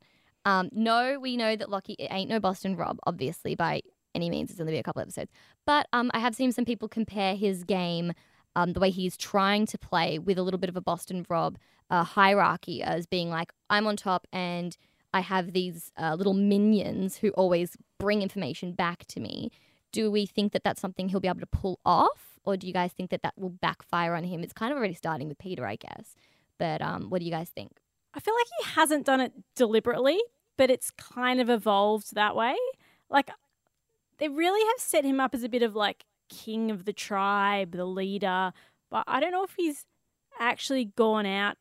um, 0.46 0.70
no, 0.72 1.20
we 1.20 1.36
know 1.36 1.56
that 1.56 1.70
Lockie 1.70 1.96
it 2.00 2.08
ain't 2.12 2.30
no 2.30 2.40
Boston 2.40 2.76
Rob, 2.76 3.00
obviously 3.06 3.56
by 3.56 3.82
any 4.14 4.30
means. 4.30 4.52
It's 4.52 4.60
only 4.60 4.74
been 4.74 4.80
a 4.80 4.84
couple 4.84 5.02
episodes. 5.02 5.32
But 5.66 5.88
um, 5.92 6.10
I 6.14 6.20
have 6.20 6.36
seen 6.36 6.52
some 6.52 6.66
people 6.66 6.88
compare 6.88 7.36
his 7.36 7.64
game, 7.64 8.14
um, 8.56 8.74
the 8.74 8.80
way 8.80 8.90
he's 8.90 9.18
trying 9.18 9.66
to 9.68 9.78
play 9.78 10.18
with 10.20 10.38
a 10.38 10.44
little 10.44 10.60
bit 10.60 10.70
of 10.70 10.78
a 10.78 10.82
Boston 10.82 11.26
Rob 11.30 11.58
uh, 11.90 12.04
hierarchy 12.04 12.82
as 12.82 13.06
being 13.06 13.30
like, 13.30 13.52
I'm 13.70 13.86
on 13.88 13.98
top 13.98 14.28
and 14.32 14.78
I 15.14 15.22
have 15.22 15.54
these 15.54 15.92
uh, 15.98 16.16
little 16.16 16.34
minions 16.34 17.18
who 17.18 17.30
always 17.32 17.78
bring 18.00 18.22
information 18.22 18.72
back 18.72 19.06
to 19.08 19.20
me. 19.20 19.52
Do 19.92 20.12
we 20.12 20.26
think 20.26 20.52
that 20.54 20.64
that's 20.64 20.82
something 20.82 21.10
he'll 21.10 21.20
be 21.20 21.28
able 21.28 21.40
to 21.40 21.46
pull 21.46 21.80
off? 21.86 22.40
Or 22.44 22.58
do 22.58 22.68
you 22.68 22.74
guys 22.74 22.92
think 22.92 23.10
that 23.10 23.24
that 23.24 23.34
will 23.38 23.50
backfire 23.50 24.14
on 24.14 24.24
him? 24.24 24.44
It's 24.44 24.54
kind 24.54 24.72
of 24.72 24.78
already 24.78 24.94
starting 24.94 25.28
with 25.28 25.40
Peter, 25.40 25.66
I 25.66 25.78
guess. 25.78 26.16
But 26.60 26.82
um, 26.82 27.10
what 27.10 27.20
do 27.20 27.26
you 27.26 27.32
guys 27.32 27.50
think? 27.50 27.72
I 28.16 28.20
feel 28.20 28.34
like 28.34 28.48
he 28.60 28.72
hasn't 28.72 29.06
done 29.06 29.20
it 29.20 29.34
deliberately, 29.56 30.22
but 30.58 30.72
it's 30.72 30.92
kind 30.92 31.42
of 31.42 31.50
evolved 31.50 32.16
that 32.16 32.36
way. 32.36 32.56
Like 33.10 33.30
they 34.18 34.30
really 34.30 34.66
have 34.66 34.80
set 34.80 35.04
him 35.04 35.20
up 35.20 35.36
as 35.36 35.44
a 35.44 35.50
bit 35.50 35.62
of 35.62 35.76
like 35.76 36.06
king 36.30 36.72
of 36.72 36.86
the 36.86 36.94
tribe, 36.94 37.72
the 37.74 37.86
leader, 37.86 38.54
but 38.90 39.04
I 39.08 39.20
don't 39.20 39.32
know 39.32 39.44
if 39.44 39.56
he's 39.58 39.86
actually 40.40 40.86
gone 40.86 41.26
out 41.26 41.58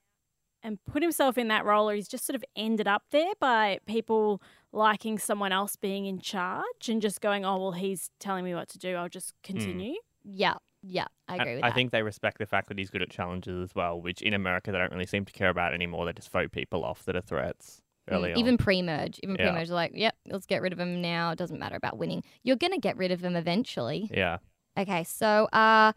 and 0.62 0.78
put 0.84 1.02
himself 1.02 1.36
in 1.36 1.48
that 1.48 1.64
role 1.64 1.90
or 1.90 1.94
he's 1.94 2.08
just 2.08 2.24
sort 2.26 2.34
of 2.34 2.44
ended 2.56 2.88
up 2.88 3.02
there 3.10 3.32
by 3.38 3.78
people 3.86 4.40
liking 4.72 5.18
someone 5.18 5.52
else 5.52 5.76
being 5.76 6.06
in 6.06 6.18
charge 6.18 6.88
and 6.88 7.02
just 7.02 7.20
going, 7.20 7.44
"Oh, 7.44 7.58
well, 7.58 7.72
he's 7.72 8.10
telling 8.18 8.44
me 8.44 8.54
what 8.54 8.68
to 8.70 8.78
do. 8.78 8.94
I'll 8.94 9.08
just 9.08 9.34
hmm. 9.44 9.52
continue." 9.52 9.96
Yeah, 10.24 10.54
yeah, 10.86 11.06
I 11.28 11.36
agree 11.36 11.52
I, 11.52 11.54
with 11.56 11.64
I 11.64 11.68
that. 11.70 11.74
think 11.74 11.90
they 11.92 12.02
respect 12.02 12.38
the 12.38 12.46
fact 12.46 12.68
that 12.68 12.78
he's 12.78 12.90
good 12.90 13.02
at 13.02 13.10
challenges 13.10 13.60
as 13.70 13.74
well, 13.74 14.00
which 14.00 14.22
in 14.22 14.34
America 14.34 14.70
they 14.72 14.78
don't 14.78 14.92
really 14.92 15.06
seem 15.06 15.24
to 15.24 15.32
care 15.32 15.48
about 15.48 15.72
anymore. 15.74 16.06
They 16.06 16.12
just 16.12 16.30
vote 16.30 16.52
people 16.52 16.84
off 16.84 17.04
that 17.04 17.16
are 17.16 17.20
threats 17.20 17.80
Mm, 18.10 18.14
early 18.14 18.32
on. 18.34 18.38
even 18.38 18.58
pre-merge, 18.58 19.18
even 19.22 19.36
Yeah. 19.38 19.46
pre-merge, 19.50 19.70
like, 19.70 19.92
yep, 19.94 20.14
let's 20.26 20.44
get 20.46 20.60
rid 20.60 20.72
of 20.74 20.78
him 20.78 21.00
now. 21.00 21.30
It 21.30 21.38
doesn't 21.38 21.58
matter 21.58 21.76
about 21.76 21.96
winning. 21.96 22.22
You're 22.42 22.56
gonna 22.56 22.78
get 22.78 22.96
rid 22.98 23.10
of 23.10 23.24
him 23.24 23.34
eventually. 23.34 24.10
yeah. 24.12 24.38
Okay, 24.76 25.04
so 25.04 25.44
uh, 25.52 25.92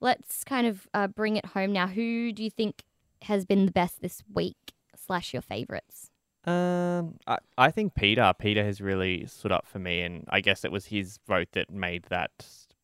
let's 0.00 0.44
kind 0.44 0.66
of 0.66 0.88
uh, 0.94 1.08
bring 1.08 1.36
it 1.36 1.44
home 1.46 1.72
now. 1.72 1.86
Who 1.88 2.32
do 2.32 2.42
you 2.42 2.50
think 2.50 2.84
has 3.22 3.44
been 3.44 3.66
the 3.66 3.72
best 3.72 4.00
this 4.00 4.22
week? 4.32 4.56
Slash 4.96 5.32
your 5.32 5.42
favorites. 5.42 6.08
Um, 6.44 7.16
I, 7.26 7.38
I 7.58 7.70
think 7.70 7.94
Peter. 7.94 8.32
Peter 8.38 8.64
has 8.64 8.80
really 8.80 9.26
stood 9.26 9.52
up 9.52 9.66
for 9.66 9.78
me, 9.78 10.00
and 10.02 10.24
I 10.28 10.40
guess 10.40 10.64
it 10.64 10.72
was 10.72 10.86
his 10.86 11.18
vote 11.26 11.48
that 11.52 11.70
made 11.70 12.04
that 12.04 12.30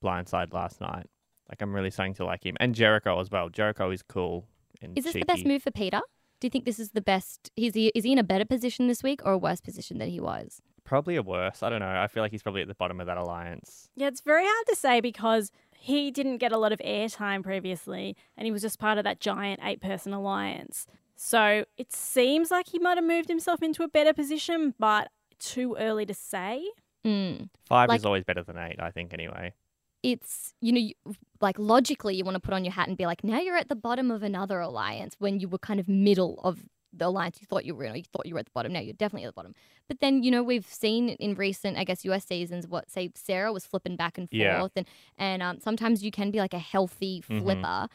blindside 0.03 0.53
last 0.53 0.81
night. 0.81 1.07
Like 1.49 1.63
I'm 1.63 1.75
really 1.75 1.91
starting 1.91 2.15
to 2.15 2.25
like 2.25 2.45
him, 2.45 2.57
and 2.61 2.75
Jericho 2.75 3.19
as 3.21 3.31
well. 3.31 3.49
Jericho 3.49 3.91
is 3.91 4.03
cool 4.03 4.47
and 4.83 4.97
Is 4.99 5.05
this 5.05 5.13
cheeky. 5.15 5.23
the 5.23 5.27
best 5.33 5.47
move 5.47 5.63
for 5.63 5.71
Peter? 5.71 6.01
Do 6.41 6.47
you 6.47 6.51
think 6.51 6.65
this 6.67 6.79
is 6.79 6.91
the 6.91 7.01
best? 7.01 7.51
Is 7.57 7.75
he 7.75 7.89
is 7.95 8.05
he 8.05 8.13
in 8.13 8.19
a 8.19 8.23
better 8.23 8.45
position 8.45 8.87
this 8.87 9.03
week 9.03 9.21
or 9.25 9.33
a 9.33 9.39
worse 9.39 9.61
position 9.61 9.99
than 9.99 10.09
he 10.09 10.21
was? 10.21 10.61
Probably 10.85 11.17
a 11.17 11.23
worse. 11.23 11.63
I 11.63 11.69
don't 11.71 11.81
know. 11.81 11.89
I 12.01 12.07
feel 12.07 12.23
like 12.23 12.33
he's 12.33 12.43
probably 12.43 12.63
at 12.63 12.69
the 12.69 12.75
bottom 12.75 13.01
of 13.01 13.07
that 13.07 13.17
alliance. 13.19 13.89
Yeah, 13.97 14.09
it's 14.09 14.21
very 14.21 14.45
hard 14.45 14.67
to 14.69 14.77
say 14.77 15.01
because 15.01 15.51
he 15.77 16.11
didn't 16.11 16.39
get 16.39 16.51
a 16.53 16.59
lot 16.59 16.73
of 16.73 16.79
airtime 16.81 17.43
previously 17.43 18.17
and 18.37 18.47
he 18.47 18.53
was 18.53 18.63
just 18.63 18.79
part 18.79 18.99
of 18.99 19.05
that 19.05 19.21
giant 19.21 19.61
eight 19.63 19.81
person 19.81 20.13
alliance. 20.13 20.87
So 21.17 21.65
it 21.77 21.93
seems 21.93 22.51
like 22.51 22.69
he 22.69 22.79
might 22.79 22.97
have 22.97 23.05
moved 23.05 23.29
himself 23.29 23.63
into 23.63 23.83
a 23.83 23.89
better 23.89 24.15
position, 24.15 24.75
but 24.79 25.11
too 25.41 25.77
early 25.79 26.07
to 26.07 26.15
say. 26.15 26.65
Mm. 27.05 27.49
Five 27.67 27.89
Like- 27.89 27.99
is 27.99 28.05
always 28.07 28.25
better 28.25 28.43
than 28.43 28.57
eight, 28.57 28.77
I 28.81 28.91
think. 28.91 29.13
Anyway. 29.13 29.55
It's 30.03 30.55
you 30.61 30.73
know, 30.73 30.79
you, 30.81 30.95
like 31.41 31.59
logically, 31.59 32.15
you 32.17 32.25
want 32.25 32.37
to 32.37 32.41
put 32.41 32.55
on 32.55 32.65
your 32.65 32.73
hat 32.73 32.89
and 32.89 32.97
be 32.97 33.07
like, 33.07 33.25
now 33.25 33.41
you're 33.41 33.57
at 33.57 33.69
the 33.69 33.77
bottom 33.77 34.11
of 34.11 34.23
another 34.23 34.61
alliance 34.61 35.17
when 35.19 35.41
you 35.41 35.49
were 35.49 35.59
kind 35.59 35.81
of 35.81 35.89
middle 35.89 36.41
of 36.45 36.65
the 36.93 37.07
alliance 37.07 37.39
you 37.41 37.47
thought 37.47 37.65
you 37.67 37.75
were 37.75 37.85
in, 37.85 37.93
or 37.93 37.97
you 37.97 38.05
thought 38.13 38.25
you 38.27 38.35
were 38.35 38.41
at 38.41 38.47
the 38.47 38.53
bottom. 38.55 38.73
Now 38.73 38.81
you're 38.81 38.95
definitely 38.95 39.25
at 39.25 39.29
the 39.29 39.35
bottom. 39.35 39.55
But 39.89 40.01
then 40.01 40.23
you 40.23 40.31
know 40.31 40.43
we've 40.43 40.67
seen 40.67 41.11
in 41.11 41.35
recent, 41.35 41.77
I 41.77 41.85
guess, 41.85 42.05
US 42.05 42.25
seasons, 42.27 42.67
what 42.67 42.91
say 42.91 43.11
Sarah 43.15 43.53
was 43.53 43.67
flipping 43.67 43.97
back 43.97 44.17
and 44.19 44.29
forth, 44.31 44.33
Yeah. 44.39 44.69
and 44.77 44.87
and 45.19 45.43
um, 45.43 45.61
sometimes 45.61 46.03
you 46.05 46.11
can 46.11 46.31
be 46.31 46.39
like 46.39 46.55
a 46.55 46.59
healthy 46.59 47.23
Mhm. 47.29 47.43
flipper, 47.43 47.89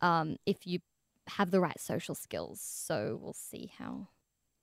um, 0.00 0.36
if 0.46 0.66
you 0.66 0.80
have 1.28 1.50
the 1.50 1.60
right 1.60 1.80
social 1.80 2.14
skills. 2.14 2.60
So 2.60 3.18
we'll 3.20 3.32
see 3.32 3.72
how. 3.78 4.08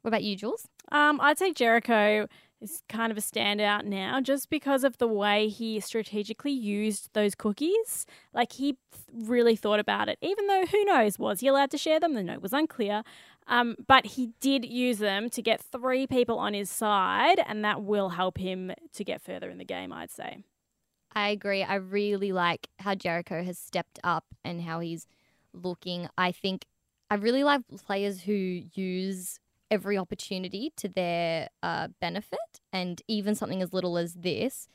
What 0.02 0.10
about 0.10 0.24
you, 0.24 0.36
Jules? 0.36 0.68
Um, 0.92 1.20
I'd 1.22 1.38
say 1.38 1.54
Jericho 1.54 2.28
is 2.64 2.82
kind 2.90 3.12
of 3.12 3.18
a 3.18 3.22
standout 3.22 3.86
now 3.86 4.22
just 4.22 4.50
because 4.50 4.84
of 4.84 4.98
the 4.98 5.08
way 5.08 5.48
he 5.48 5.80
strategically 5.80 6.52
used 6.52 7.10
those 7.14 7.36
cookies. 7.36 8.06
Like 8.34 8.54
he 8.54 8.78
really 9.14 9.56
thought 9.56 9.80
about 9.80 10.10
it, 10.10 10.18
even 10.22 10.48
though 10.48 10.66
who 10.66 10.84
knows, 10.86 11.20
was 11.20 11.42
he 11.42 11.48
allowed 11.48 11.72
to 11.72 11.78
share 11.78 12.00
them? 12.00 12.14
The 12.14 12.24
note 12.24 12.42
was 12.42 12.54
unclear. 12.54 13.04
Um, 13.48 13.76
but 13.88 14.06
he 14.06 14.30
did 14.40 14.66
use 14.66 15.00
them 15.00 15.30
to 15.32 15.42
get 15.42 15.62
three 15.62 16.08
people 16.08 16.40
on 16.40 16.54
his 16.54 16.70
side, 16.70 17.42
and 17.46 17.64
that 17.66 17.84
will 17.84 18.10
help 18.10 18.38
him 18.38 18.72
to 18.94 19.04
get 19.04 19.22
further 19.22 19.50
in 19.50 19.58
the 19.58 19.66
game, 19.66 19.92
I'd 19.92 20.12
say. 20.12 20.38
I 21.14 21.30
agree. 21.30 21.62
I 21.62 21.76
really 21.76 22.32
like 22.32 22.70
how 22.80 22.96
Jericho 22.96 23.44
has 23.44 23.60
stepped 23.60 24.00
up 24.04 24.26
and 24.44 24.62
how 24.62 24.80
he's 24.80 25.08
looking. 25.54 26.08
I 26.18 26.32
think 26.32 26.66
I 27.10 27.16
really 27.16 27.44
like 27.44 27.62
players 27.86 28.22
who 28.22 28.34
use 28.74 29.40
every 29.74 29.98
opportunity 29.98 30.72
to 30.78 30.88
their 30.88 31.50
uh, 31.64 31.88
benefit, 32.00 32.40
and 32.72 33.02
even 33.08 33.36
something 33.36 33.62
as 33.62 33.74
little 33.74 33.98
as 33.98 34.14
this, 34.14 34.68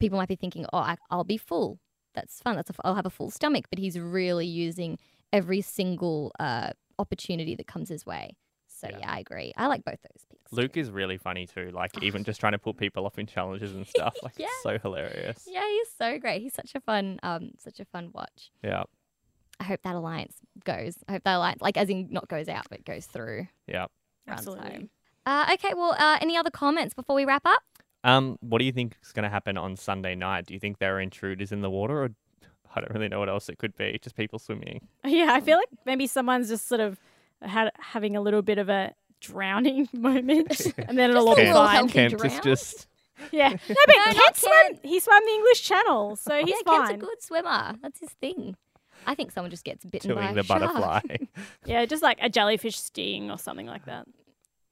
people 0.00 0.18
might 0.18 0.28
be 0.28 0.36
thinking, 0.36 0.64
"Oh, 0.72 0.78
I, 0.78 0.96
I'll 1.10 1.24
be 1.24 1.36
full. 1.38 1.78
That's 2.14 2.40
fun. 2.40 2.56
That's 2.56 2.70
a, 2.70 2.74
I'll 2.84 2.94
have 2.94 3.06
a 3.06 3.10
full 3.18 3.30
stomach." 3.30 3.66
But 3.70 3.78
he's 3.78 3.98
really 3.98 4.46
using 4.46 4.98
every 5.32 5.60
single 5.60 6.32
uh, 6.38 6.70
opportunity 6.98 7.54
that 7.56 7.66
comes 7.66 7.88
his 7.88 8.06
way. 8.06 8.36
So 8.68 8.86
Yeah. 8.90 8.98
yeah, 9.00 9.10
I 9.12 9.18
agree. 9.18 9.52
I 9.56 9.66
like 9.66 9.84
both 9.84 10.00
those 10.02 10.24
picks. 10.30 10.52
Luke 10.52 10.74
too. 10.74 10.80
is 10.80 10.90
really 10.90 11.18
funny 11.18 11.46
too. 11.46 11.70
Like 11.72 11.90
even 12.02 12.22
just 12.22 12.38
trying 12.38 12.52
to 12.52 12.58
put 12.58 12.76
people 12.76 13.04
off 13.06 13.18
in 13.18 13.26
challenges 13.26 13.74
and 13.74 13.84
stuff. 13.94 14.14
Like 14.22 14.34
Yeah. 14.38 14.46
it's 14.46 14.62
so 14.62 14.78
hilarious. 14.78 15.48
Yeah, 15.50 15.66
he's 15.66 15.88
so 15.98 16.18
great. 16.20 16.42
He's 16.42 16.54
such 16.54 16.72
a 16.76 16.80
fun, 16.80 17.18
um, 17.24 17.50
such 17.58 17.80
a 17.80 17.84
fun 17.84 18.10
watch. 18.14 18.52
Yeah. 18.62 18.84
I 19.60 19.64
hope 19.64 19.80
that 19.82 19.96
alliance 19.96 20.36
goes. 20.64 20.94
I 21.08 21.12
hope 21.14 21.24
that 21.24 21.34
alliance, 21.34 21.60
like, 21.60 21.76
as 21.76 21.88
in 21.90 22.06
not 22.10 22.28
goes 22.28 22.48
out, 22.48 22.66
but 22.70 22.84
goes 22.84 23.06
through. 23.06 23.48
Yeah. 23.66 23.86
Runs 24.28 24.40
Absolutely. 24.40 24.70
home. 24.70 24.90
Uh, 25.26 25.50
okay, 25.54 25.74
well, 25.74 25.94
uh, 25.98 26.18
any 26.20 26.36
other 26.36 26.50
comments 26.50 26.94
before 26.94 27.14
we 27.16 27.24
wrap 27.24 27.42
up? 27.44 27.62
Um, 28.04 28.38
what 28.40 28.58
do 28.60 28.64
you 28.64 28.72
think 28.72 28.96
is 29.02 29.12
going 29.12 29.24
to 29.24 29.28
happen 29.28 29.58
on 29.58 29.76
Sunday 29.76 30.14
night? 30.14 30.46
Do 30.46 30.54
you 30.54 30.60
think 30.60 30.78
there 30.78 30.96
are 30.96 31.00
intruders 31.00 31.52
in 31.52 31.60
the 31.60 31.70
water, 31.70 32.02
or 32.04 32.10
I 32.74 32.80
don't 32.80 32.92
really 32.92 33.08
know 33.08 33.18
what 33.18 33.28
else 33.28 33.48
it 33.48 33.58
could 33.58 33.76
be. 33.76 33.98
Just 34.02 34.16
people 34.16 34.38
swimming. 34.38 34.86
Yeah, 35.04 35.32
I 35.32 35.40
feel 35.40 35.56
like 35.58 35.68
maybe 35.84 36.06
someone's 36.06 36.48
just 36.48 36.68
sort 36.68 36.80
of 36.80 36.98
had 37.42 37.70
having 37.78 38.16
a 38.16 38.20
little 38.20 38.42
bit 38.42 38.58
of 38.58 38.68
a 38.68 38.92
drowning 39.20 39.88
moment, 39.92 40.60
and 40.78 40.96
then 40.98 41.10
it'll 41.10 41.26
all 41.28 41.32
a 41.34 41.36
be 41.36 41.42
little 41.46 41.64
fine. 41.64 41.74
healthy 41.74 41.92
Kent 41.92 42.24
is 42.24 42.40
just 42.40 42.86
Yeah, 43.32 43.48
no, 43.48 43.56
but 43.86 43.94
No, 43.96 44.04
not 44.12 44.14
Kent 44.14 44.36
swam. 44.36 44.78
He 44.84 45.00
swam 45.00 45.22
the 45.26 45.32
English 45.32 45.62
Channel, 45.62 46.16
so 46.16 46.38
he's 46.38 46.54
yeah, 46.66 46.72
Kent's 46.72 46.90
a 46.92 46.96
good 46.96 47.22
swimmer. 47.22 47.74
That's 47.82 47.98
his 48.00 48.10
thing. 48.10 48.56
I 49.08 49.14
think 49.14 49.32
someone 49.32 49.50
just 49.50 49.64
gets 49.64 49.84
bitten 49.84 50.14
by 50.14 50.30
a 50.30 50.34
the 50.34 50.42
shark. 50.42 50.60
butterfly. 50.60 51.00
Yeah, 51.64 51.84
just 51.86 52.02
like 52.02 52.18
a 52.20 52.28
jellyfish 52.28 52.76
sting 52.78 53.30
or 53.30 53.38
something 53.38 53.66
like 53.66 53.86
that. 53.86 54.06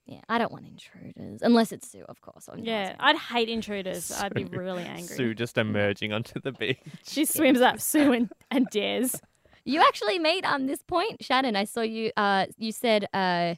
Yeah, 0.05 0.21
I 0.29 0.39
don't 0.39 0.53
want 0.53 0.67
intruders 0.67 1.41
unless 1.43 1.73
it's 1.73 1.91
Sue, 1.91 2.05
of 2.09 2.21
course. 2.21 2.49
on 2.49 2.63
Yeah, 2.63 2.85
Tarzan. 2.91 2.97
I'd 3.01 3.17
hate 3.17 3.49
intruders. 3.49 4.13
I'd 4.23 4.35
be 4.35 4.45
really 4.45 4.85
angry. 4.85 5.17
Sue 5.17 5.35
just 5.35 5.59
emerging 5.59 6.13
onto 6.13 6.39
the 6.39 6.53
beach. 6.53 6.79
She 7.05 7.25
swims 7.25 7.61
up 7.61 7.81
Sue 7.81 8.13
and, 8.13 8.31
and 8.51 8.67
dares. 8.71 9.21
You 9.65 9.81
actually 9.81 10.19
made 10.21 10.45
um 10.45 10.67
this 10.67 10.83
point, 10.83 11.25
Shannon. 11.25 11.57
I 11.57 11.65
saw 11.65 11.81
you. 11.81 12.13
Uh, 12.17 12.47
you 12.59 12.71
said 12.71 13.07
uh 13.15 13.55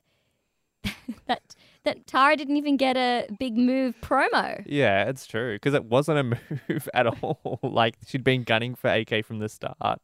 that 1.27 1.43
that 1.85 2.07
Tara 2.07 2.37
didn't 2.37 2.57
even 2.57 2.77
get 2.77 2.97
a 2.97 3.27
big 3.39 3.57
move 3.57 3.95
promo. 4.01 4.63
Yeah, 4.65 5.05
it's 5.09 5.27
true 5.27 5.57
because 5.57 5.75
it 5.75 5.85
wasn't 5.85 6.19
a 6.19 6.23
move 6.69 6.89
at 6.95 7.07
all. 7.07 7.59
like 7.63 7.97
she'd 8.07 8.25
been 8.25 8.43
gunning 8.45 8.75
for 8.75 8.89
AK 8.89 9.25
from 9.27 9.39
the 9.41 9.49
start, 9.49 10.01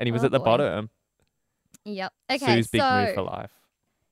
and 0.00 0.06
he 0.08 0.10
was 0.12 0.22
Oh, 0.22 0.26
at 0.26 0.32
the 0.32 0.38
boy. 0.40 0.44
bottom. 0.46 0.90
Yep. 1.84 2.12
Okay. 2.32 2.54
Sue's 2.56 2.66
big 2.68 2.80
so 2.80 3.04
move 3.04 3.14
for 3.14 3.22
life. 3.22 3.52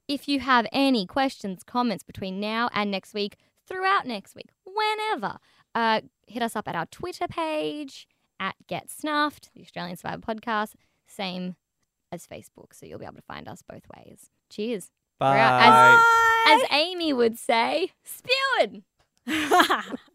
if 0.06 0.28
you 0.28 0.38
have 0.40 0.66
any 0.72 1.04
questions, 1.06 1.64
comments 1.64 2.04
between 2.04 2.38
now 2.38 2.70
and 2.72 2.90
next 2.90 3.12
week, 3.14 3.36
throughout 3.66 4.06
next 4.06 4.36
week, 4.36 4.46
whenever, 4.64 5.38
uh, 5.74 6.02
hit 6.28 6.42
us 6.42 6.54
up 6.54 6.68
at 6.68 6.76
our 6.76 6.86
Twitter 6.86 7.26
page 7.26 8.06
at 8.38 8.54
Get 8.68 8.88
Snuffed, 8.90 9.50
the 9.54 9.62
Australian 9.62 9.96
Survivor 9.96 10.22
Podcast, 10.22 10.74
same 11.08 11.56
as 12.12 12.26
Facebook, 12.26 12.72
so 12.72 12.86
you'll 12.86 12.98
be 13.00 13.04
able 13.04 13.16
to 13.16 13.22
find 13.22 13.48
us 13.48 13.62
both 13.68 13.82
ways. 13.96 14.30
Cheers. 14.48 14.90
Bye. 15.18 15.38
out. 15.40 15.98
As- 16.46 16.62
As 16.62 16.68
Amy 16.70 17.12
would 17.12 17.36
say, 17.38 17.90
spewing. 18.04 18.84
Bye. 19.26 19.82